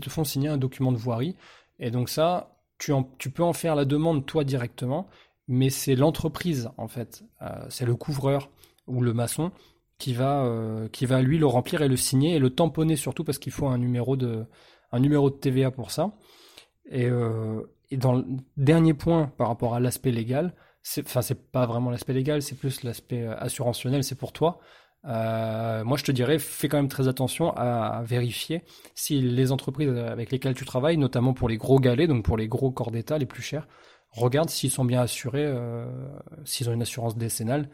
[0.00, 1.36] te, font signer un document de voirie.
[1.78, 5.08] Et donc ça, tu, peux en faire la demande toi directement,
[5.46, 8.50] mais c'est l'entreprise en fait, euh, c'est le couvreur
[8.86, 9.52] ou le maçon
[9.98, 13.24] qui va, euh, qui va lui le remplir et le signer et le tamponner surtout
[13.24, 14.46] parce qu'il faut un numéro de,
[15.40, 16.12] TVA pour ça.
[16.90, 18.24] Et, euh, dans le
[18.56, 20.54] dernier point par rapport à l'aspect légal,
[21.00, 24.60] enfin c'est pas vraiment l'aspect légal, c'est plus l'aspect assurantionnel, c'est pour toi.
[25.06, 28.62] Euh, moi, je te dirais, fais quand même très attention à, vérifier
[28.94, 32.48] si les entreprises avec lesquelles tu travailles, notamment pour les gros galets, donc pour les
[32.48, 33.68] gros corps d'État les plus chers,
[34.10, 35.86] regarde s'ils sont bien assurés, euh,
[36.44, 37.68] s'ils ont une assurance décennale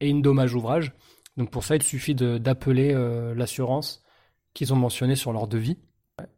[0.00, 0.92] et une dommage ouvrage.
[1.36, 4.02] Donc pour ça, il suffit d'appeler euh, l'assurance
[4.54, 5.78] qu'ils ont mentionnée sur leur devis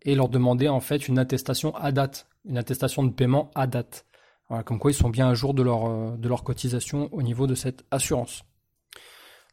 [0.02, 4.04] et leur demander en fait une attestation à date, une attestation de paiement à date.
[4.50, 7.22] Voilà, comme quoi ils sont bien à jour de leur, euh, de leur cotisation au
[7.22, 8.42] niveau de cette assurance.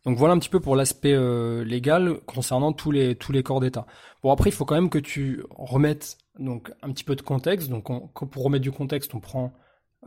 [0.05, 3.59] Donc voilà un petit peu pour l'aspect euh, légal concernant tous les, tous les corps
[3.59, 3.85] d'État.
[4.23, 7.69] Bon après il faut quand même que tu remettes donc un petit peu de contexte.
[7.69, 9.53] Donc pour remettre du contexte, on prend,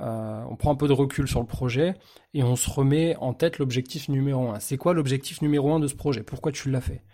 [0.00, 1.94] euh, on prend un peu de recul sur le projet
[2.34, 4.58] et on se remet en tête l'objectif numéro un.
[4.58, 6.24] C'est quoi l'objectif numéro un de ce projet?
[6.24, 7.04] Pourquoi tu l'as fait?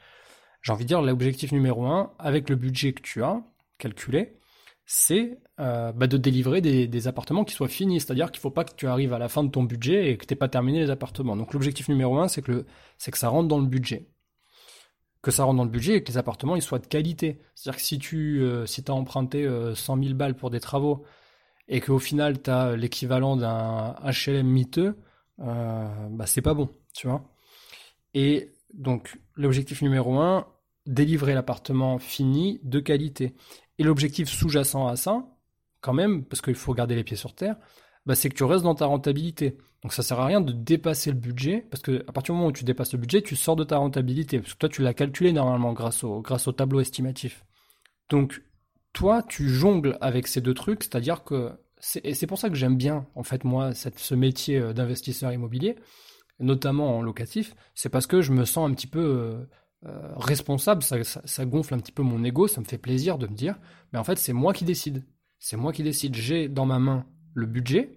[0.63, 3.43] J'ai envie de dire l'objectif numéro un avec le budget que tu as
[3.77, 4.39] calculé,
[4.87, 8.01] c'est euh, bah, de délivrer des, appartements qui soient finis.
[8.01, 10.17] C'est-à-dire qu'il ne faut pas que tu arrives à la fin de ton budget et
[10.17, 11.37] que tu n'aies pas terminé les appartements.
[11.37, 12.65] Donc l'objectif numéro un, c'est que,
[13.11, 14.09] que ça rentre dans le budget.
[15.23, 17.41] Que ça rentre dans le budget et que les appartements ils soient de qualité.
[17.57, 19.45] C'est-à-dire que si tu euh, si as emprunté
[19.75, 21.05] 100 euh, 000 balles pour des travaux
[21.67, 24.97] et qu'au final tu as l'équivalent d'un HLM miteux,
[25.39, 27.29] bah, c'est pas bon, tu vois.
[28.15, 30.47] Et donc l'objectif numéro un,
[30.87, 33.35] délivrer l'appartement fini de qualité.
[33.79, 35.27] Et l'objectif sous-jacent à ça,
[35.81, 37.57] quand même, parce qu'il faut garder les pieds sur terre,
[38.07, 39.59] bah, c'est que tu restes dans ta rentabilité.
[39.83, 42.49] Donc ça sert à rien de dépasser le budget, parce que à partir du moment
[42.49, 44.95] où tu dépasses le budget, tu sors de ta rentabilité, parce que toi tu l'as
[44.95, 47.45] calculé normalement grâce au, tableau estimatif.
[48.09, 48.43] Donc
[48.93, 51.53] toi tu jongles avec ces deux trucs, c'est-à-dire que
[52.03, 55.77] et c'est pour ça que j'aime bien en fait moi ce métier euh, d'investisseur immobilier,
[56.41, 59.45] notamment en locatif, c'est parce que je me sens un petit peu euh,
[59.85, 63.35] euh, responsable, ça, gonfle un petit peu mon ego, ça me fait plaisir de me
[63.35, 63.59] dire,
[63.93, 65.05] mais en fait c'est moi qui décide.
[65.39, 66.15] C'est moi qui décide.
[66.15, 67.91] J'ai dans ma main le budget,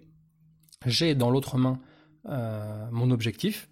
[0.86, 1.80] j'ai dans l'autre main
[2.28, 3.70] euh, mon objectif,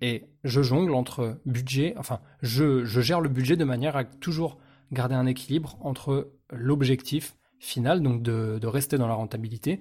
[0.00, 4.58] et je jongle entre budget, enfin je, gère le budget de manière à toujours
[4.92, 9.80] garder un équilibre entre l'objectif final, donc de, rester dans la rentabilité,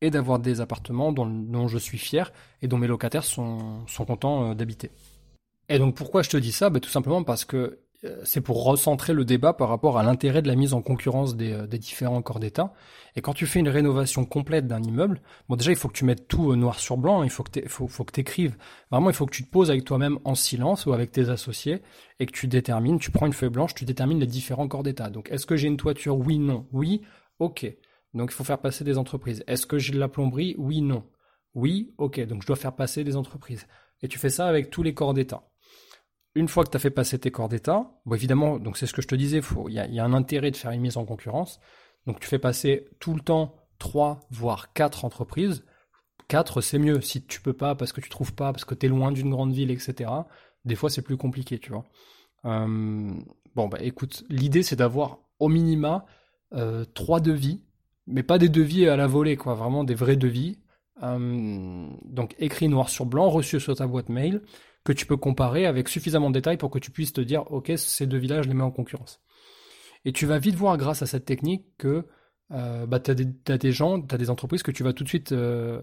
[0.00, 4.54] et d'avoir des appartements dont, je suis fier et dont mes locataires sont, contents euh,
[4.54, 4.90] d'habiter.
[5.68, 6.70] Et donc pourquoi je te dis ça?
[6.70, 10.40] Bah, Tout simplement parce que euh, c'est pour recentrer le débat par rapport à l'intérêt
[10.40, 12.72] de la mise en concurrence des, euh, différents corps d'État.
[13.16, 16.04] Et quand tu fais une rénovation complète d'un immeuble, bon déjà il faut que tu
[16.04, 18.56] mettes tout euh, noir sur blanc, il faut que tu faut, faut écrives.
[18.92, 21.82] Vraiment il faut que tu te poses avec toi-même en silence ou avec tes associés
[22.20, 25.10] et que tu détermines, tu prends une feuille blanche, tu détermines les différents corps d'État.
[25.10, 26.16] Donc est-ce que j'ai une toiture?
[26.18, 26.66] Oui, non.
[26.72, 27.02] Oui,
[27.40, 27.66] ok.
[28.14, 29.42] Donc il faut faire passer des entreprises.
[29.48, 30.54] Est-ce que j'ai de la plomberie?
[30.56, 31.04] Oui, non.
[31.54, 32.24] Oui, ok.
[32.26, 33.66] Donc je dois faire passer des entreprises.
[34.02, 35.42] Et tu fais ça avec tous les corps d'État
[36.34, 39.02] une fois que tu as fait passer tes corps d'état, évidemment, donc c'est ce que
[39.02, 41.60] je te disais, il y, a un intérêt de faire une mise en concurrence.
[42.06, 45.64] Donc tu fais passer tout le temps trois, voire quatre entreprises.
[46.28, 47.00] Quatre, c'est mieux.
[47.00, 49.30] Si tu peux pas, parce que tu trouves pas, parce que tu es loin d'une
[49.30, 50.10] grande ville, etc.
[50.64, 51.86] Des fois, c'est plus compliqué, tu vois.
[52.44, 53.14] Euh,
[53.54, 56.04] bon, bah écoute, l'idée, c'est d'avoir au minima
[56.54, 57.64] euh, trois devis,
[58.06, 59.54] mais pas des devis à la volée, quoi.
[59.54, 60.58] Vraiment des vrais devis.
[61.02, 64.42] Euh, donc écrit noir sur blanc, reçu sur ta boîte mail
[64.88, 67.72] que tu peux comparer avec suffisamment de détails pour que tu puisses te dire, ok,
[67.76, 69.20] ces deux villages, je les mets en concurrence.
[70.06, 72.06] Et tu vas vite voir grâce à cette technique que
[72.52, 75.08] euh, bah, tu as, des gens, tu as des entreprises que tu vas tout de
[75.10, 75.82] suite euh,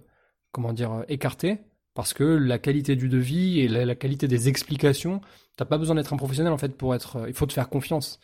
[0.51, 1.59] comment dire, écarter
[1.93, 5.21] parce que la qualité du devis et la, qualité des explications,
[5.55, 7.25] t'as pas besoin d'être un professionnel en fait pour être.
[7.27, 8.19] Il faut te faire confiance,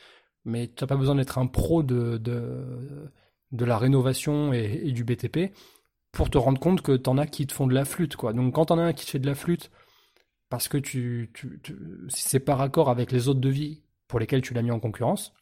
[0.46, 5.04] mais tu n'as pas besoin d'être un pro de, de, la rénovation et, et, du
[5.04, 5.54] BTP
[6.12, 8.34] pour te rendre compte que tu en as qui te font de la flûte quoi.
[8.34, 9.70] Donc quand en as un qui te fait de la flûte
[10.52, 11.32] parce que tu,
[12.10, 15.34] si c'est par accord avec les autres devis pour lesquels tu l'as mis en concurrence,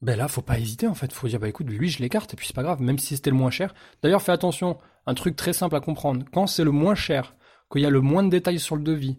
[0.00, 1.12] ben là, faut pas hésiter en fait.
[1.12, 3.28] Faut dire, bah écoute, lui, je l'écarte et puis c'est pas grave, même si c'était
[3.28, 3.74] le moins cher.
[4.02, 6.24] D'ailleurs, fais attention, un truc très simple à comprendre.
[6.32, 7.36] Quand c'est le moins cher,
[7.70, 9.18] qu'il y a le moins de détails sur le devis,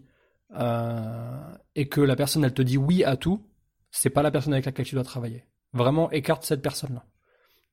[0.58, 3.46] euh, et que la personne elle te dit oui à tout,
[3.92, 5.44] c'est pas la personne avec laquelle tu dois travailler.
[5.72, 7.04] Vraiment, écarte cette personne-là.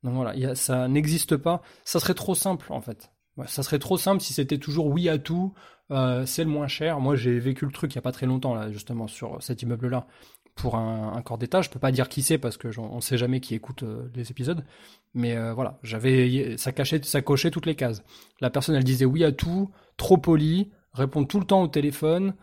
[0.03, 1.63] Donc voilà, ça n'existe pas.
[1.85, 3.09] Ça serait trop simple en fait
[3.45, 5.53] ça serait trop simple si c'était toujours oui à tout,
[5.91, 6.99] euh, c'est le moins cher.
[6.99, 9.61] Moi, j'ai vécu le truc il y a pas très longtemps là, justement sur cet
[9.61, 10.07] immeuble-là
[10.55, 11.61] pour un, corps d'état.
[11.61, 14.31] Je peux pas dire qui c'est parce que on sait jamais qui écoute euh, les
[14.31, 14.65] épisodes,
[15.13, 18.03] mais euh, voilà, j'avais ça cachait, ça cochait toutes les cases.
[18.41, 22.33] La personne, elle disait oui à tout, trop poli, répond tout le temps au téléphone,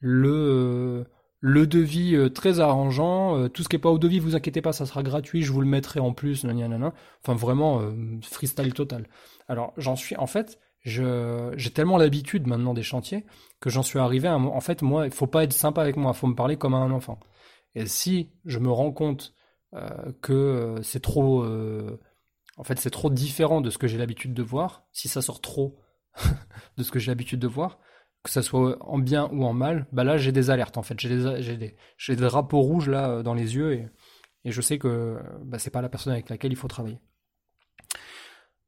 [0.00, 1.06] le
[1.40, 4.60] le devis euh, très arrangeant, euh, tout ce qui n'est pas au devis, vous inquiétez
[4.60, 6.92] pas, ça sera gratuit, je vous le mettrai en plus, nanana.
[7.22, 9.06] enfin vraiment euh, freestyle total.
[9.46, 13.24] Alors j'en suis, en fait, j'ai tellement l'habitude maintenant des chantiers
[13.60, 16.12] que j'en suis arrivé à, en fait moi, il faut pas être sympa avec moi,
[16.12, 17.20] faut me parler comme à un enfant.
[17.74, 19.34] Et si je me rends compte
[20.22, 24.86] que c'est trop, en fait c'est trop différent de ce que j'ai l'habitude de voir,
[24.92, 25.78] si ça sort trop
[26.78, 27.78] de ce que j'ai l'habitude de voir,
[28.22, 30.98] que ça soit en bien ou en mal, bah là j'ai des alertes en fait,
[30.98, 31.76] j'ai des, des,
[32.08, 33.88] des drapeaux rouges là dans les yeux et,
[34.44, 36.98] et je sais que bah, c'est pas la personne avec laquelle il faut travailler.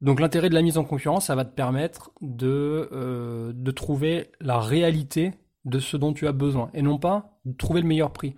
[0.01, 4.31] Donc l'intérêt de la mise en concurrence, ça va te permettre de, euh, de trouver
[4.39, 5.33] la réalité
[5.65, 8.35] de ce dont tu as besoin et non pas de trouver le meilleur prix.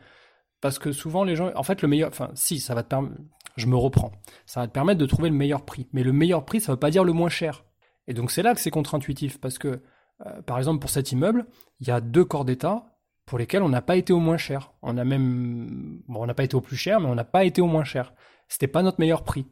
[0.60, 3.16] Parce que souvent les gens, en fait le meilleur, enfin si, ça va te permettre,
[3.56, 4.12] je me reprends,
[4.46, 5.88] ça va te permettre de trouver le meilleur prix.
[5.94, 7.64] Mais le meilleur prix, ça ne veut pas dire le moins cher.
[8.08, 9.82] Et donc c'est là que c'est contre-intuitif parce que,
[10.26, 11.46] euh, par exemple pour cet immeuble,
[11.80, 14.74] il y a deux corps d'état pour lesquels on n'a pas été au moins cher.
[14.82, 17.46] On a même, bon, on n'a pas été au plus cher, mais on n'a pas
[17.46, 18.14] été au moins cher.
[18.50, 19.48] C'était pas notre meilleur prix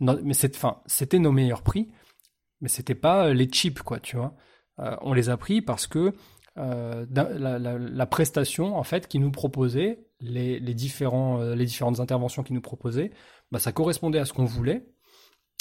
[0.00, 1.88] mais c'était nos meilleurs prix,
[2.60, 4.34] mais c'était pas euh, les chips, quoi, tu vois.
[4.78, 6.12] Euh, on les a pris parce que
[6.56, 13.10] la, prestation, en fait, qui nous proposait, les, différents, différentes interventions qui nous proposaient,
[13.50, 14.86] bah, ça correspondait à ce qu'on voulait.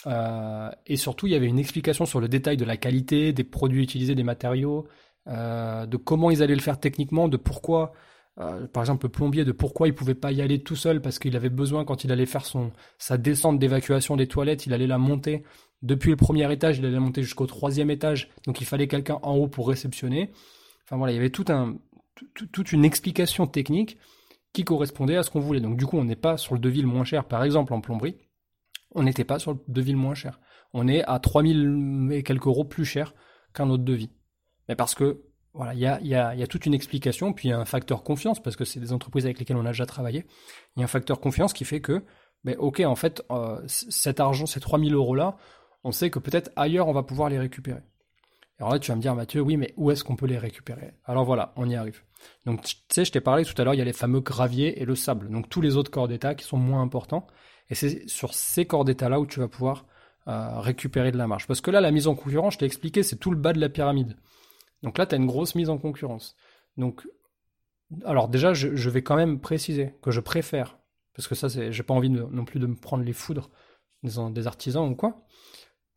[0.06, 3.84] Et surtout, il y avait une explication sur le détail de la qualité des produits
[3.84, 4.88] utilisés, des matériaux,
[5.28, 7.94] de comment ils allaient le faire techniquement, de pourquoi
[8.40, 11.20] euh, par exemple, le plombier, de pourquoi il pouvait pas y aller tout seul parce
[11.20, 14.88] qu'il avait besoin quand il allait faire son sa descente d'évacuation des toilettes, il allait
[14.88, 15.44] la monter
[15.82, 19.20] depuis le premier étage, il allait la monter jusqu'au troisième étage, donc il fallait quelqu'un
[19.22, 20.32] en haut pour réceptionner.
[20.84, 23.98] Enfin voilà, il y avait toute une explication technique
[24.52, 25.62] qui correspondait à ce qu'on voulait.
[25.62, 27.80] Donc du coup, on n'est pas sur le devis le moins cher, par exemple en
[27.82, 28.18] plomberie,
[28.96, 30.40] on n'était pas sur le devis le moins cher.
[30.74, 33.14] On est à 3000 et quelques euros plus cher
[33.54, 34.10] qu'un autre devis.
[34.68, 35.22] Mais parce que
[35.54, 38.58] voilà, il y a, toute une explication, puis il y a un facteur confiance, parce
[38.58, 40.26] que c'est des entreprises avec lesquelles on a déjà travaillé.
[40.76, 42.04] Il y a un facteur confiance qui fait que,
[42.44, 45.38] ben, ok, en fait, euh, cet argent, ces 3000 euros-là,
[45.86, 47.80] on sait que peut-être ailleurs, on va pouvoir les récupérer.
[48.60, 50.94] Alors là, tu vas me dire, Mathieu, oui, mais où est-ce qu'on peut les récupérer?
[51.06, 52.02] Alors voilà, on y arrive.
[52.46, 54.82] Donc, tu sais, je t'ai parlé tout à l'heure, il y a les fameux graviers
[54.82, 55.30] et le sable.
[55.30, 57.28] Donc, tous les autres corps d'état qui sont moins importants.
[57.70, 59.86] Et c'est sur ces corps d'état-là où tu vas pouvoir
[60.28, 61.48] euh, récupérer de la marge.
[61.48, 63.60] Parce que là, la mise en concurrence, je t'ai expliqué, c'est tout le bas de
[63.60, 64.16] la pyramide.
[64.84, 66.36] Donc là, tu as une grosse mise en concurrence.
[66.78, 67.08] Donc,
[68.06, 70.78] alors déjà, je, vais quand même préciser que je préfère,
[71.16, 73.50] parce que ça, j'ai pas envie non plus de me prendre les foudres
[74.04, 75.26] des, des artisans ou quoi.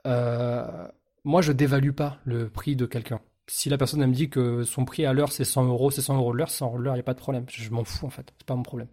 [0.06, 0.88] Euh,
[1.24, 3.20] moi, je dévalue pas le prix de quelqu'un.
[3.46, 6.16] Si la personne me dit que son prix à l'heure c'est 100 euros, c'est 100
[6.16, 7.46] euros l'heure, 100 euros l'heure, il n'y a pas de problème.
[7.48, 8.88] Je m'en fous en fait, c'est pas mon problème.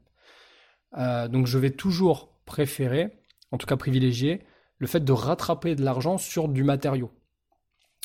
[0.97, 3.11] Euh, donc je vais toujours préférer,
[3.51, 4.41] en tout cas privilégier,
[4.77, 7.11] le fait de rattraper de l'argent sur du matériau.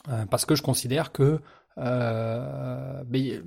[0.08, 1.40] Euh, parce que je considère que
[1.78, 3.42] euh, il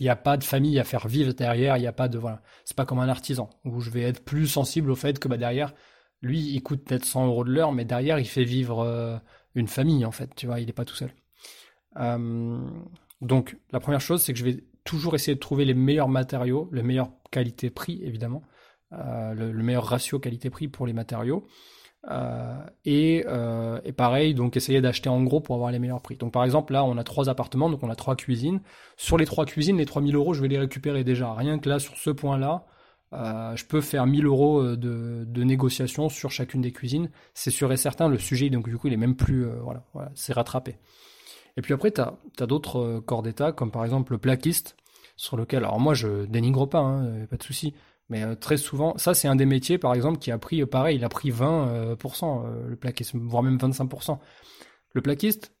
[0.00, 2.40] n'y a pas de famille à faire vivre derrière, il n'y a pas de voilà,
[2.64, 5.36] c'est pas comme un artisan où je vais être plus sensible au fait que bah
[5.36, 5.74] derrière,
[6.22, 9.16] lui, il coûte peut-être 100 euros de l'heure, mais derrière, il fait vivre euh,
[9.54, 11.12] une famille en fait, tu vois, il n'est pas tout seul.
[13.20, 16.68] Donc la première chose, c'est que je vais toujours essayer de trouver les meilleurs matériaux,
[16.72, 18.42] les meilleures qualité-prix évidemment,
[18.90, 21.46] le, le, meilleur ratio qualité-prix pour les matériaux.
[22.10, 26.16] Euh, et, euh, et, pareil, donc essayer d'acheter en gros pour avoir les meilleurs prix.
[26.16, 28.60] Donc par exemple, là, on a trois appartements, donc on a trois cuisines.
[28.96, 31.32] Sur les trois cuisines, les 3000 euros, je vais les récupérer déjà.
[31.34, 32.66] Rien que là, sur ce point-là,
[33.14, 37.10] euh, je peux faire 1000 euros de, de, négociation sur chacune des cuisines.
[37.34, 39.46] C'est sûr et certain, le sujet, donc du coup, il est même plus...
[39.62, 39.82] voilà,
[40.14, 40.78] c'est rattrapé.
[41.56, 44.76] Et puis après, tu as, as d'autres corps d'état, comme par exemple le plaquiste,
[45.16, 47.74] sur lequel, alors moi, je dénigre pas, hein, pas de souci,
[48.08, 50.66] mais euh, très souvent, ça c'est un des métiers par exemple qui a pris, euh,
[50.66, 54.18] pareil, il a pris 20% euh, le plaquiste, voire même 25%.
[54.94, 55.54] Le plaquiste,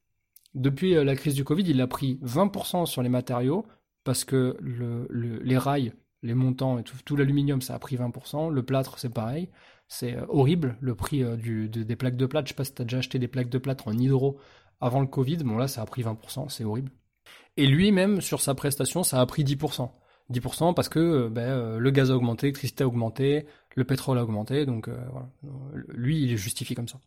[0.54, 3.66] depuis la crise du Covid, il a pris 20% sur les matériaux
[4.02, 8.50] parce que le, les rails, les montants et tout, l'aluminium, ça a pris 20%.
[8.50, 9.50] Le plâtre, c'est pareil.
[9.86, 12.48] C'est horrible le prix des plaques de plâtre.
[12.48, 14.40] Je sais pas si tu as déjà acheté des plaques de plâtre en hydro
[14.80, 15.36] avant le Covid.
[15.38, 16.90] Bon là, ça a pris 20%, c'est horrible.
[17.58, 19.90] Et lui-même, sur sa prestation, ça a pris 10%.
[20.32, 24.18] 10% parce que euh, ben, euh, le gaz a augmenté, l'électricité a augmenté, le pétrole
[24.18, 25.28] a augmenté, donc euh, voilà.
[25.88, 26.98] lui il est justifié comme ça.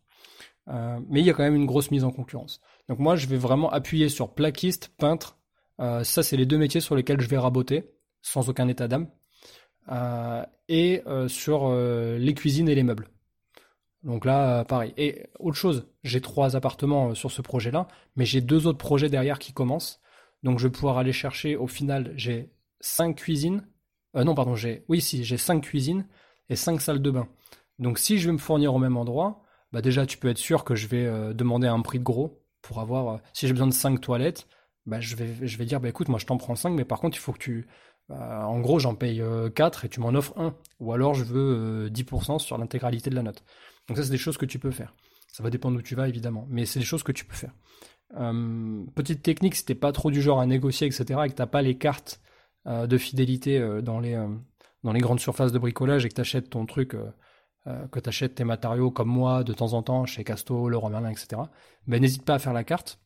[1.08, 2.60] mais il y a quand même une grosse mise en concurrence.
[2.88, 5.38] Donc moi je vais vraiment appuyer sur plaquiste, peintre,
[5.78, 7.90] ça c'est les deux métiers sur lesquels je vais raboter,
[8.22, 9.08] sans aucun état d'âme,
[10.68, 13.08] et sur les cuisines et les meubles.
[14.04, 14.92] Donc là, pareil.
[14.96, 19.38] Et autre chose, j'ai trois appartements sur ce projet-là, mais j'ai deux autres projets derrière
[19.38, 20.00] qui commencent.
[20.42, 22.50] Donc je vais pouvoir aller chercher, au final, j'ai
[22.82, 23.66] 5 cuisines.
[24.16, 24.84] Euh, non, pardon, j'ai.
[24.88, 26.06] Oui, si, j'ai 5 cuisines
[26.50, 27.28] et 5 salles de bain.
[27.78, 29.42] Donc si je veux me fournir au même endroit,
[29.72, 32.44] bah déjà tu peux être sûr que je vais euh, demander un prix de gros
[32.60, 33.08] pour avoir.
[33.08, 34.46] Euh, si j'ai besoin de 5 toilettes,
[34.84, 37.16] bah je vais, vais dire bah écoute, moi je t'en prends 5, mais par contre
[37.16, 37.66] il faut que tu.
[38.10, 39.22] en gros, j'en paye
[39.54, 40.54] 4 et tu m'en offres un.
[40.80, 43.42] Ou alors je veux 10% sur l'intégralité de la note.
[43.88, 44.94] Donc ça, c'est des choses que tu peux faire.
[45.28, 46.46] Ça va dépendre d'où tu vas, évidemment.
[46.50, 47.54] Mais c'est des choses que tu peux faire.
[48.94, 51.62] petite technique, si t'es pas trop du genre à négocier, etc., et que t'as pas
[51.62, 52.20] les cartes
[52.66, 54.28] de fidélité euh, dans les, euh,
[54.84, 56.96] dans les grandes surfaces de bricolage et que tu achètes ton truc,
[57.66, 61.10] que tu achètes tes matériaux comme moi de temps en temps chez Casto, Leroy Merlin,
[61.10, 61.42] etc.,
[61.86, 62.98] ben, n'hésite pas à faire la carte.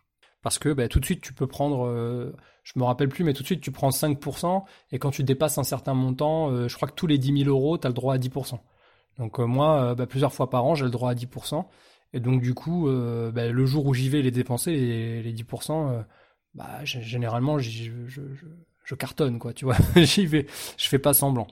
[0.47, 3.33] Parce que bah, tout de suite, tu peux prendre, euh, je me rappelle plus, mais
[3.33, 6.77] tout de suite, tu prends 5%, et quand tu dépasses un certain montant, euh, je
[6.77, 8.61] crois que tous les 10 000 euros, tu as le droit à 10%.
[9.19, 11.67] Donc euh, moi, bah, plusieurs fois par an, j'ai le droit à 10%.
[12.13, 12.89] Et donc du coup,
[13.35, 16.05] bah, le jour où j'y vais les dépenser, les, les 10%,
[16.55, 17.91] bah, généralement, je,
[18.87, 19.77] je, cartonne, quoi, tu vois.
[19.97, 20.47] j'y vais,
[20.77, 21.47] je fais pas semblant.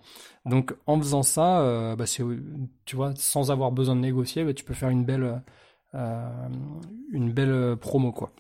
[0.47, 2.23] Donc en faisant ça, bah, c'est,
[2.85, 5.43] tu vois, sans avoir besoin de négocier, bah, tu peux faire une belle,
[5.93, 8.33] une belle promo, quoi.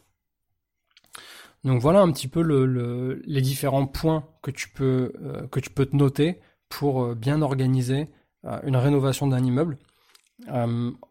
[1.64, 5.70] Donc voilà un petit peu le, les différents points que tu peux, euh, que tu
[5.70, 8.11] peux te noter pour euh, bien organiser
[8.44, 9.78] euh, une rénovation d'un immeuble.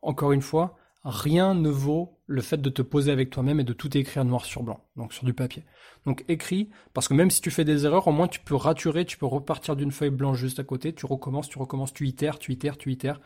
[0.01, 3.73] encore une fois, rien ne vaut le fait de te poser avec toi-même et de
[3.73, 5.65] tout écrire noir sur blanc, donc sur du papier.
[6.05, 9.05] Donc écris, parce que même si tu fais des erreurs, au moins tu peux raturer,
[9.05, 12.39] tu peux repartir d'une feuille blanche juste à côté, tu recommences, tu recommences, tu itères,
[12.39, 13.19] tu itères, tu itères.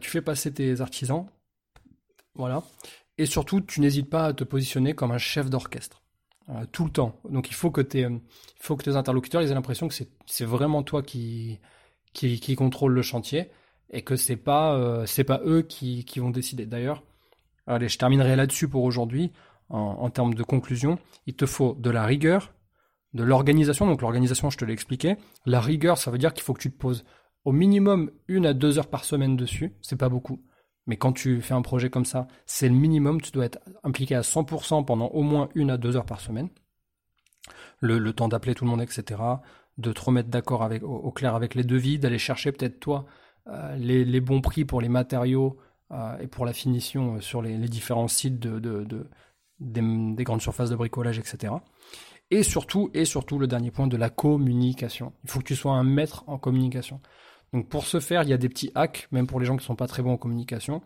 [0.00, 1.26] tu fais passer tes artisans.
[2.34, 2.62] Voilà.
[3.16, 6.04] Et surtout, tu n'hésites pas à te positionner comme un chef d'orchestre.
[6.50, 7.18] Euh, tout le temps.
[7.30, 8.20] Donc il faut que, tes, il
[8.58, 9.94] faut que tes interlocuteurs aient l'impression que
[10.26, 11.58] c'est vraiment toi qui,
[12.12, 13.50] qui, qui, contrôle le chantier
[13.88, 16.66] et que c'est pas, euh, pas eux qui, qui vont décider.
[16.66, 17.02] D'ailleurs,
[17.66, 19.32] allez, je terminerai là-dessus pour aujourd'hui.
[19.70, 22.52] En, termes de conclusion, il te faut de la rigueur,
[23.14, 23.86] de l'organisation.
[23.86, 25.16] Donc l'organisation, je te l'ai expliqué.
[25.46, 27.04] La rigueur, ça veut dire qu'il faut que tu te poses
[27.44, 29.74] au minimum une à deux heures par semaine dessus.
[29.80, 30.42] C'est pas beaucoup.
[30.86, 33.20] Mais quand tu fais un projet comme ça, c'est le minimum.
[33.20, 36.50] Tu dois être impliqué à 100% pendant au moins une à deux heures par semaine.
[37.80, 39.20] Le, temps d'appeler tout le monde, etc.
[39.76, 43.06] De te remettre d'accord au, clair avec les devis, d'aller chercher peut-être toi
[43.48, 45.58] euh, les, bons prix pour les matériaux
[46.20, 49.08] et pour la finition euh, sur les, différents sites de, de,
[49.60, 51.52] des, grandes surfaces de bricolage, etc.
[52.30, 55.12] Et surtout, et surtout, le dernier point de la communication.
[55.24, 57.00] Il faut que tu sois un maître en communication.
[57.52, 59.62] Donc pour ce faire, il y a des petits hacks, même pour les gens qui
[59.62, 60.82] ne sont pas très bons en communication.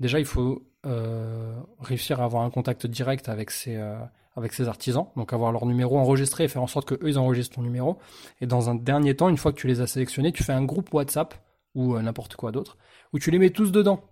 [0.00, 3.98] Déjà, il faut euh, réussir à avoir un contact direct avec ces, euh,
[4.34, 7.98] avec artisans, donc avoir leur numéro enregistré et faire en sorte qu'eux, enregistrent ton numéro.
[8.40, 10.64] Et dans un dernier temps, une fois que tu les as sélectionnés, tu fais un
[10.64, 11.34] groupe WhatsApp
[11.74, 12.78] ou euh, n'importe quoi d'autre,
[13.12, 14.02] où tu les mets tous dedans.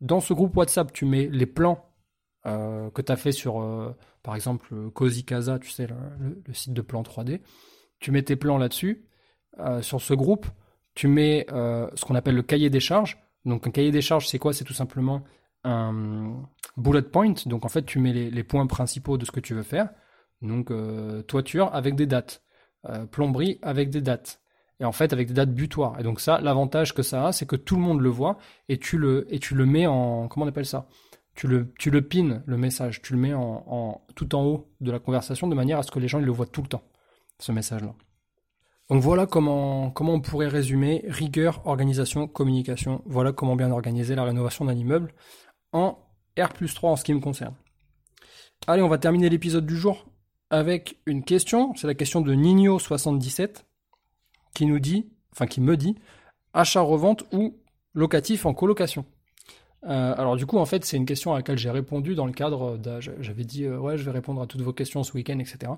[0.00, 1.84] Dans ce groupe WhatsApp, tu mets les plans
[2.44, 7.02] que tu as fait sur, par exemple, Cozy Casa, tu sais, le, site de plan
[7.02, 7.40] 3D.
[8.00, 9.04] Tu mets tes plans là-dessus.
[9.82, 10.46] sur ce groupe,
[10.98, 13.18] tu mets euh, ce qu'on appelle le cahier des charges.
[13.44, 14.52] Donc un cahier des charges, c'est quoi?
[14.52, 15.22] C'est tout simplement
[15.62, 16.42] un
[16.76, 17.34] bullet point.
[17.46, 19.90] Donc en fait, tu mets les, points principaux de ce que tu veux faire.
[20.42, 22.42] Donc euh, toiture avec des dates,
[22.86, 24.40] euh, plomberie avec des dates.
[24.80, 25.98] Et en fait, avec des dates butoirs.
[25.98, 28.38] Et donc ça, l'avantage que ça a, c'est que tout le monde le voit
[28.68, 30.28] et tu le, et tu le mets en...
[30.28, 30.86] Comment on appelle ça?
[31.34, 33.02] Tu le, tu le pines, le message.
[33.02, 35.98] Tu le mets en, tout en haut de la conversation de manière à ce que
[35.98, 36.82] les gens ils le voient tout le temps,
[37.38, 37.94] ce message-là.
[38.90, 43.02] Donc voilà comment, comment on pourrait résumer rigueur, organisation, communication.
[43.04, 45.12] Voilà comment bien organiser la rénovation d'un immeuble
[45.72, 45.98] en
[46.38, 47.54] R 3 en ce qui me concerne.
[48.66, 50.06] Allez, on va terminer l'épisode du jour
[50.50, 51.74] avec une question.
[51.74, 53.64] C'est la question de Nino77
[54.58, 55.94] qui nous dit, enfin qui me dit,
[56.52, 57.56] achat-revente ou
[57.94, 59.04] locatif en colocation.
[59.84, 62.32] Euh, alors du coup, en fait, c'est une question à laquelle j'ai répondu dans le
[62.32, 65.70] cadre, j'avais dit, euh, ouais, je vais répondre à toutes vos questions ce week-end, etc.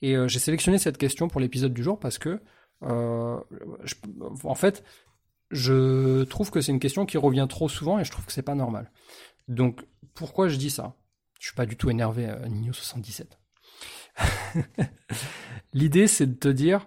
[0.00, 2.40] Et euh, j'ai sélectionné cette question pour l'épisode du jour parce que,
[2.82, 4.84] en fait,
[5.50, 8.42] je trouve que c'est une question qui revient trop souvent et je trouve que c'est
[8.42, 8.92] pas normal.
[9.48, 10.94] Donc, pourquoi je dis ça?
[11.40, 13.40] Je suis pas du tout énervé, à euh, Nino 77.
[15.72, 16.86] L'idée, c'est de te dire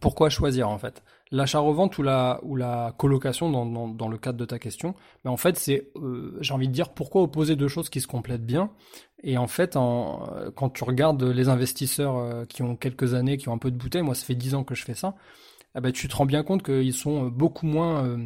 [0.00, 1.02] pourquoi choisir en fait?
[1.30, 5.56] L'achat-revente ou la, ou la colocation dans, le cadre de ta question, mais en fait,
[5.56, 8.70] c'est, euh, j'ai envie de dire, pourquoi opposer deux choses qui se complètent bien?
[9.22, 13.48] Et en fait, en, quand tu regardes les investisseurs euh, qui ont quelques années, qui
[13.48, 15.14] ont un peu de bouteille, moi, ça fait dix ans que je fais ça,
[15.74, 18.18] eh ben, tu te rends bien compte qu'ils sont beaucoup moins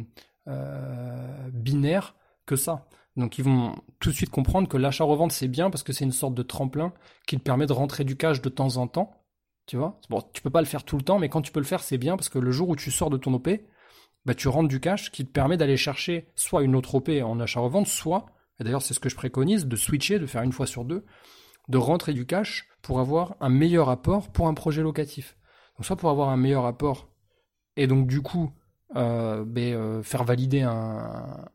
[0.47, 2.87] euh, binaires que ça.
[3.17, 6.11] Donc ils vont tout de suite comprendre que l'achat-revente c'est bien parce que c'est une
[6.11, 6.93] sorte de tremplin
[7.25, 9.23] qui te permet de rentrer du cash de temps en temps
[9.67, 11.59] tu vois Bon, tu peux pas le faire tout le temps, mais quand tu peux
[11.59, 13.49] le faire, c'est bien parce que le jour où tu sors de ton OP,
[14.25, 17.39] bah, tu rentres du cash qui te permet d'aller chercher soit une autre OP en
[17.39, 18.25] achat-revente, soit,
[18.59, 21.05] et d'ailleurs c'est ce que je préconise, de switcher, de faire une fois sur deux,
[21.67, 25.37] de rentrer du cash pour avoir un meilleur apport pour un projet locatif.
[25.77, 27.09] Donc soit pour avoir un meilleur apport
[27.75, 28.51] et donc du coup
[28.95, 31.47] euh, ben, euh, faire valider un,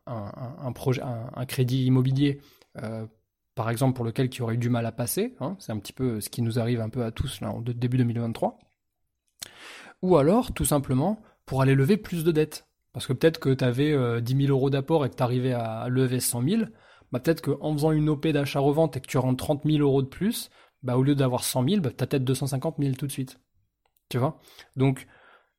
[0.75, 2.41] projet, un, crédit immobilier
[2.83, 3.07] euh,
[3.55, 5.35] par exemple, pour lequel qui aurait eu du mal à passer.
[5.41, 7.99] Hein, c'est un petit peu ce qui nous arrive un peu à tous en début
[7.99, 8.59] 2023.
[10.03, 12.67] Ou alors, tout simplement, pour aller lever plus de dettes.
[12.93, 15.89] Parce que peut-être que tu avais 10 000 euros d'apport et que tu arrivais à
[15.89, 16.63] lever 100 000.
[17.11, 20.09] Bah, peut-être qu'en faisant une OP d'achat-revente et que tu rentres 30 000 euros de
[20.09, 20.51] plus,
[20.83, 23.39] bah, au lieu d'avoir 100 000, bah, tu as peut-être 250 000 tout de suite.
[24.09, 24.41] Tu vois?
[24.77, 25.07] Donc,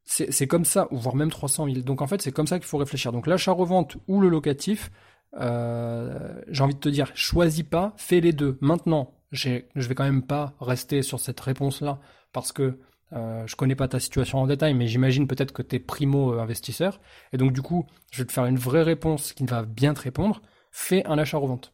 [0.05, 1.79] c'est comme ça, voire même 300 000.
[1.79, 3.11] Donc en fait, c'est comme ça qu'il faut réfléchir.
[3.11, 4.91] Donc l'achat-revente ou le locatif,
[5.39, 8.57] euh, j'ai envie de te dire, choisis pas, fais les deux.
[8.61, 11.99] Maintenant, je vais quand même pas rester sur cette réponse-là
[12.31, 12.79] parce que
[13.13, 16.99] euh, je connais pas ta situation en détail, mais j'imagine peut-être que tu es primo-investisseur.
[17.31, 20.01] Et donc, du coup, je vais te faire une vraie réponse qui va bien te
[20.01, 20.41] répondre.
[20.71, 21.73] Fais un achat-revente.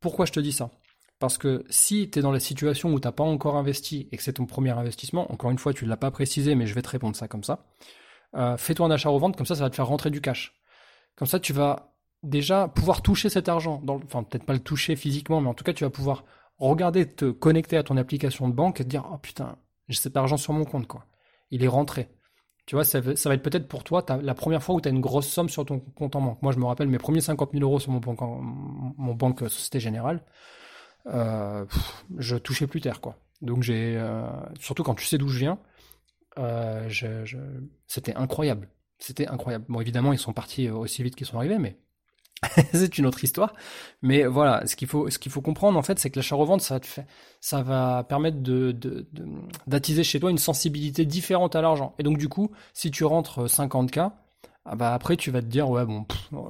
[0.00, 0.70] Pourquoi je te dis ça?
[1.18, 4.16] Parce que si tu es dans la situation où tu n'as pas encore investi et
[4.16, 6.74] que c'est ton premier investissement, encore une fois, tu ne l'as pas précisé, mais je
[6.74, 7.66] vais te répondre ça comme ça.
[8.34, 10.54] Euh, fais-toi un achat-revente, comme ça, ça va te faire rentrer du cash.
[11.16, 11.93] Comme ça, tu vas
[12.24, 13.82] déjà pouvoir toucher cet argent.
[14.04, 16.24] enfin, peut-être pas le toucher physiquement, mais en tout cas, tu vas pouvoir
[16.58, 19.56] regarder, te connecter à ton application de banque et te dire, oh putain,
[19.88, 21.06] j'ai cet argent sur mon compte, quoi.
[21.50, 22.08] Il est rentré.
[22.66, 25.00] Tu vois, ça, va être peut-être pour toi la première fois où tu as une
[25.00, 26.42] grosse somme sur ton compte en banque.
[26.42, 29.80] Moi, je me rappelle mes premiers 50 000 euros sur mon banque, mon banque Société
[29.80, 30.24] Générale.
[31.06, 31.66] Euh,
[32.16, 33.18] je touchais plus terre, quoi.
[33.42, 34.26] Donc j'ai, euh,
[34.58, 35.58] surtout quand tu sais d'où je viens,
[36.38, 36.88] euh,
[37.86, 38.70] c'était incroyable.
[38.98, 39.66] C'était incroyable.
[39.68, 41.78] Bon, évidemment, ils sont partis aussi vite qu'ils sont arrivés, mais
[42.72, 43.54] c'est une autre histoire.
[44.02, 46.80] Mais voilà, ce qu'il faut, ce qu'il faut comprendre en fait, c'est que l'achat-revente, ça,
[47.40, 48.76] ça va permettre de,
[49.66, 51.94] d'attiser chez toi une sensibilité différente à l'argent.
[51.98, 54.12] Et donc du coup, si tu rentres 50K,
[54.66, 56.06] ah bah après tu vas te dire ouais bon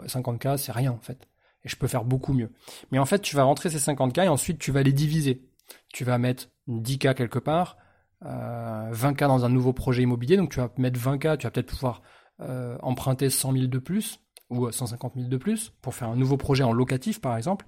[0.07, 1.29] 50K c'est rien en fait.
[1.65, 2.53] Et je peux faire beaucoup mieux.
[2.93, 5.49] Mais en fait, tu vas rentrer ces 50K et ensuite tu vas les diviser.
[5.93, 7.79] Tu vas mettre 10K quelque part,
[8.23, 10.37] 20K euh, dans un nouveau projet immobilier.
[10.37, 12.03] Donc tu vas mettre 20K, tu vas peut-être pouvoir
[12.41, 14.21] euh, emprunter 100 000 de plus
[14.59, 17.67] ou 150 000 de plus pour faire un nouveau projet en locatif par exemple,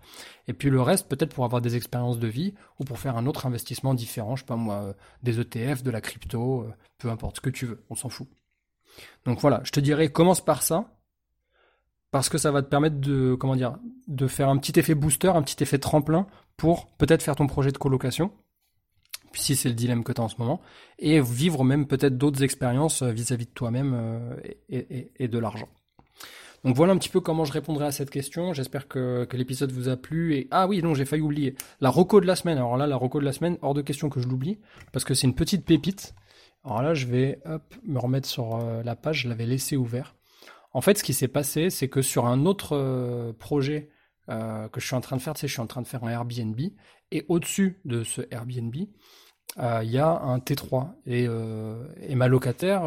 [0.49, 3.27] et puis le reste peut-être pour avoir des expériences de vie ou pour faire un
[3.27, 7.11] autre investissement différent, je sais pas moi, euh, des ETF, de la crypto, euh, peu
[7.11, 8.29] importe ce que tu veux, on s'en fout.
[9.25, 10.93] Donc voilà, je te dirais commence par ça
[12.11, 15.79] parce que ça va te permettre de faire un petit effet booster, un petit effet
[15.79, 16.27] tremplin
[16.57, 18.31] pour peut-être faire ton projet de colocation
[19.41, 20.61] si c'est le dilemme que tu as en ce moment,
[20.99, 24.37] et vivre même peut-être d'autres expériences euh, vis-à-vis de toi-même
[24.69, 25.69] et de l'argent.
[26.67, 28.53] Donc voilà un petit peu comment je répondrai à cette question.
[28.53, 30.35] J'espère que, l'épisode vous a plu.
[30.35, 32.59] Et ah oui, non, j'ai failli oublier la reco de la semaine.
[32.59, 34.59] Alors là, la reco de la semaine, hors de question que je l'oublie
[34.91, 36.17] parce que c'est une petite pépite.
[36.65, 37.39] Alors là, je vais
[37.85, 39.23] me remettre sur euh, la page.
[39.23, 40.17] Je l'avais laissé ouvert.
[40.73, 43.89] En fait, ce qui s'est passé, c'est que sur un autre euh, projet
[44.29, 45.87] euh, que je suis en train de faire, tu sais, je suis en train de
[45.87, 46.61] faire un Airbnb
[47.13, 51.29] et au-dessus de ce Airbnb, il y a un T3 et,
[52.17, 52.83] ma locataire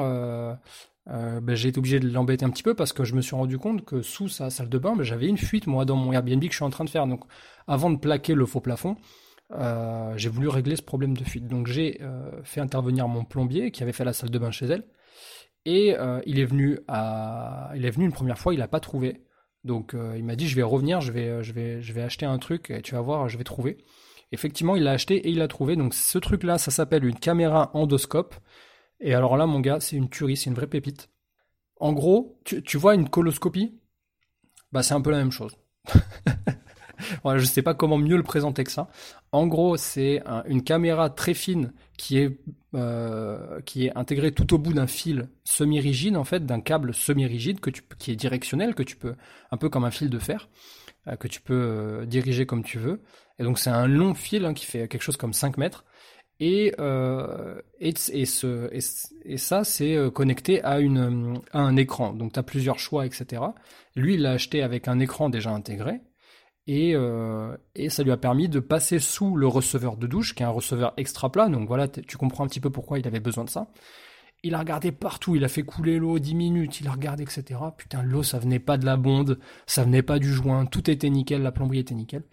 [1.10, 3.58] ben, j'ai été obligé de l'embêter un petit peu parce que je me suis rendu
[3.58, 6.42] compte que sous sa salle de bain, ben, j'avais une fuite moi dans mon Airbnb
[6.42, 7.08] que je suis en train de faire.
[7.08, 7.24] Donc
[7.68, 8.96] avant de plaquer le faux plafond,
[9.54, 11.48] euh, j'ai voulu régler ce problème de fuite.
[11.48, 14.68] Donc j'ai euh, fait intervenir mon plombier qui avait fait la salle de bain chez
[14.68, 14.86] elle
[15.66, 15.96] et
[16.26, 19.26] il est venu une première fois, il n'a pas trouvé.
[19.64, 22.82] Donc il m'a dit je vais revenir, je vais, je vais acheter un truc et
[22.82, 23.78] tu vas voir, je vais trouver.
[24.32, 25.76] Effectivement, il l'a acheté et il l'a trouvé.
[25.76, 28.36] Donc ce truc-là, ça s'appelle une caméra endoscope.
[29.00, 31.10] Et alors là, mon gars, c'est une tuerie, c'est une vraie pépite.
[31.80, 33.80] En gros, tu, vois une coloscopie?
[34.72, 35.58] Bah, c'est un peu la même chose.
[37.24, 38.90] voilà, je sais pas comment mieux le présenter que ça.
[39.32, 42.38] En gros, c'est une caméra très fine qui est,
[42.76, 47.62] euh, qui est intégrée tout au bout d'un fil semi-rigide, en fait, d'un câble semi-rigide
[47.62, 49.16] que tu, qui est directionnel, que tu peux,
[49.52, 50.50] un peu comme un fil de fer,
[51.08, 53.02] euh, que tu peux euh, diriger comme tu veux.
[53.40, 55.86] Et donc, c'est un long fil hein, qui fait quelque chose comme 5 mètres.
[56.40, 58.70] Et, euh, et, ce,
[59.26, 62.14] et, ça, c'est euh, connecté à, une, à un écran.
[62.14, 63.42] Donc, tu as plusieurs choix, etc.
[63.96, 66.00] Lui, il l'a acheté avec un écran déjà intégré.
[66.66, 70.44] Et, euh, et ça lui a permis de passer sous le receveur de douche, qui
[70.44, 71.50] est un receveur extra plat.
[71.50, 73.72] Donc voilà, tu comprends un petit peu pourquoi il avait besoin de ça.
[74.44, 77.60] Il a regardé partout, il a fait couler l'eau 10 minutes, il a regardé, etc.
[77.78, 81.10] Putain, l'eau, ça venait pas de la bonde, ça venait pas du joint, tout était
[81.10, 82.24] nickel, la plomberie était nickel.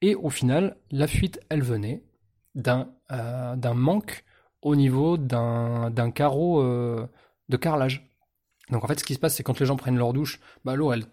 [0.00, 2.02] Et au final, la fuite, elle venait
[2.56, 4.24] euh, d'un manque
[4.62, 7.06] au niveau d'un carreau euh,
[7.48, 8.10] de carrelage.
[8.70, 10.74] Donc en fait, ce qui se passe, c'est quand les gens prennent leur douche, bah,
[10.74, 11.04] l'eau, elle,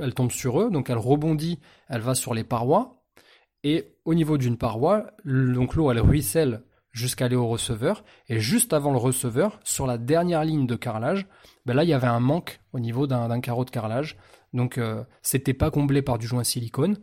[0.00, 3.02] elle tombe sur eux, donc elle rebondit, elle va sur les parois,
[3.62, 8.92] et au niveau d'une paroi, l'eau, elle ruisselle jusqu'à aller au receveur, et juste avant
[8.92, 11.26] le receveur, sur la dernière ligne de carrelage,
[11.66, 14.16] bah, là, il y avait un manque au niveau d'un carreau de carrelage,
[14.54, 16.96] donc euh, c'était pas comblé par du joint silicone,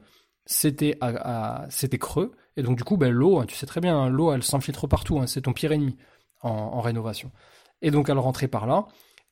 [0.45, 0.97] c'était
[1.69, 4.31] c'était creux, et donc, du coup, ben, l'eau, hein, tu sais très bien, hein, l'eau,
[4.33, 5.19] elle s'infiltre partout.
[5.19, 5.97] Hein, c'est ton pire ennemi
[6.41, 7.31] en, rénovation.
[7.81, 8.87] Et donc, elle rentrait par là.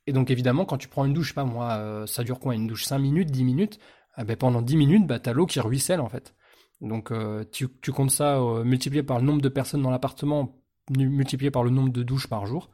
[0.08, 2.68] Et donc, évidemment, quand tu prends une douche, pas moi, euh, ça dure quoi Une
[2.68, 3.80] douche 5 minutes, 10 minutes
[4.18, 6.36] eh ben, Pendant 10 minutes, bah, tu l'eau qui ruisselle, en fait.
[6.82, 10.58] Donc, euh, tu, comptes ça euh, multiplié par le nombre de personnes dans l'appartement,
[10.98, 12.70] multiplié par le nombre de douches par jour,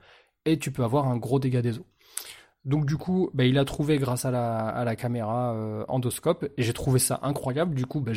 [0.45, 1.88] et tu peux avoir un gros dégât des eaux.
[2.66, 6.99] Donc du coup, bah, il a trouvé grâce à la, caméra endoscope et j'ai trouvé
[6.99, 7.76] ça incroyable.
[7.76, 8.13] Du coup, bah,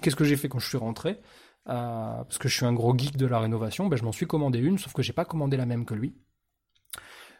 [0.00, 1.20] qu'est-ce que j'ai fait quand je suis rentré
[1.68, 4.26] euh, parce que je suis un gros geek de la rénovation, ben je m'en suis
[4.26, 6.14] commandé une, sauf que j'ai pas commandé la même que lui.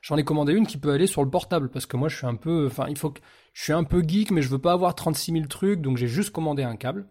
[0.02, 2.26] J'en ai commandé une qui peut aller sur le portable, parce que moi je suis
[2.26, 3.20] un peu, enfin il faut que,
[3.52, 6.06] je suis un peu geek, mais je veux pas avoir 36 000 trucs, donc j'ai
[6.08, 7.08] juste commandé un câble.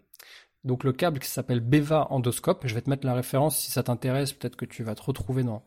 [0.64, 3.84] Donc le câble qui s'appelle Beva Endoscope, je vais te mettre la référence si ça
[3.84, 5.64] t'intéresse, peut-être que tu vas te retrouver dans...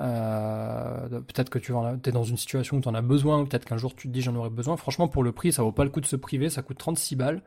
[0.00, 3.64] Euh, peut-être que tu es dans une situation où tu en as besoin, ou peut-être
[3.64, 4.76] qu'un jour tu te dis j'en aurais besoin.
[4.76, 7.16] Franchement, pour le prix, ça vaut pas le coup de se priver, ça coûte 36
[7.16, 7.42] balles.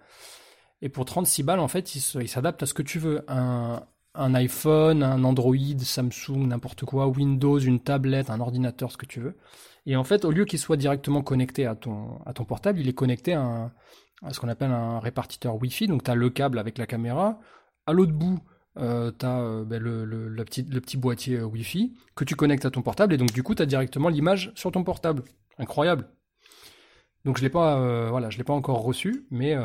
[0.82, 3.24] Et pour 36 balles, en fait, il s'adapte à ce que tu veux.
[3.28, 3.82] Un,
[4.16, 9.38] iPhone, un Android, Samsung, n'importe quoi, Windows, une tablette, un ordinateur, ce que tu veux.
[9.86, 13.34] Et en fait, au lieu qu'il soit directement connecté à ton, portable, il est connecté
[13.34, 13.72] à,
[14.24, 15.88] à ce qu'on appelle un répartiteur Wi-Fi.
[15.88, 17.40] Donc, tu as le câble avec la caméra.
[17.86, 18.40] À l'autre bout,
[18.80, 22.24] euh, tu as euh, ben, le, le, le, petit, le petit boîtier euh, Wi-Fi que
[22.24, 23.14] tu connectes à ton portable.
[23.14, 25.24] Et donc, du coup, tu as directement l'image sur ton portable.
[25.58, 26.08] Incroyable.
[27.26, 29.56] Donc, je ne pas, euh, voilà, l'ai pas encore reçu, mais,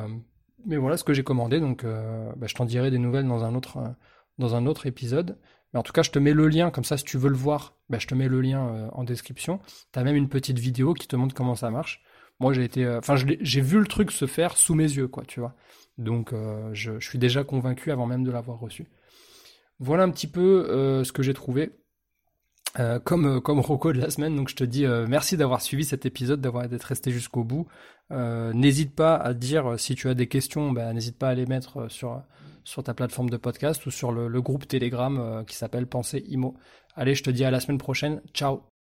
[0.67, 1.61] mais voilà ce que j'ai commandé.
[1.61, 3.95] Donc, ben, je t'en dirai des nouvelles dans un autre
[4.39, 5.39] dans un autre épisode.
[5.73, 7.37] Mais en tout cas, je te mets le lien, comme ça, si tu veux le
[7.37, 9.61] voir, ben, je te mets le lien en description.
[9.93, 12.03] Tu as même une petite vidéo qui te montre comment ça marche.
[12.41, 15.41] Moi, j'ai été, enfin, j'ai vu le truc se faire sous mes yeux, quoi, tu
[15.41, 15.55] vois.
[15.99, 16.35] Donc,
[16.73, 18.87] je, suis déjà convaincu avant même de l'avoir reçu.
[19.83, 21.73] Voilà un petit peu ce que j'ai trouvé.
[22.81, 25.85] Euh, comme comme Rocco de la semaine, donc je te dis euh, merci d'avoir suivi
[25.85, 27.67] cet épisode, d'avoir d'être resté jusqu'au bout.
[28.13, 31.45] Euh, n'hésite pas à dire si tu as des questions, bah, n'hésite pas à les
[31.45, 32.23] mettre sur
[32.65, 36.57] sur ta plateforme de podcast ou sur le, le groupe Telegram qui s'appelle Pensée Imo.
[36.95, 38.23] Allez, je te dis à la semaine prochaine.
[38.33, 38.72] Ciao.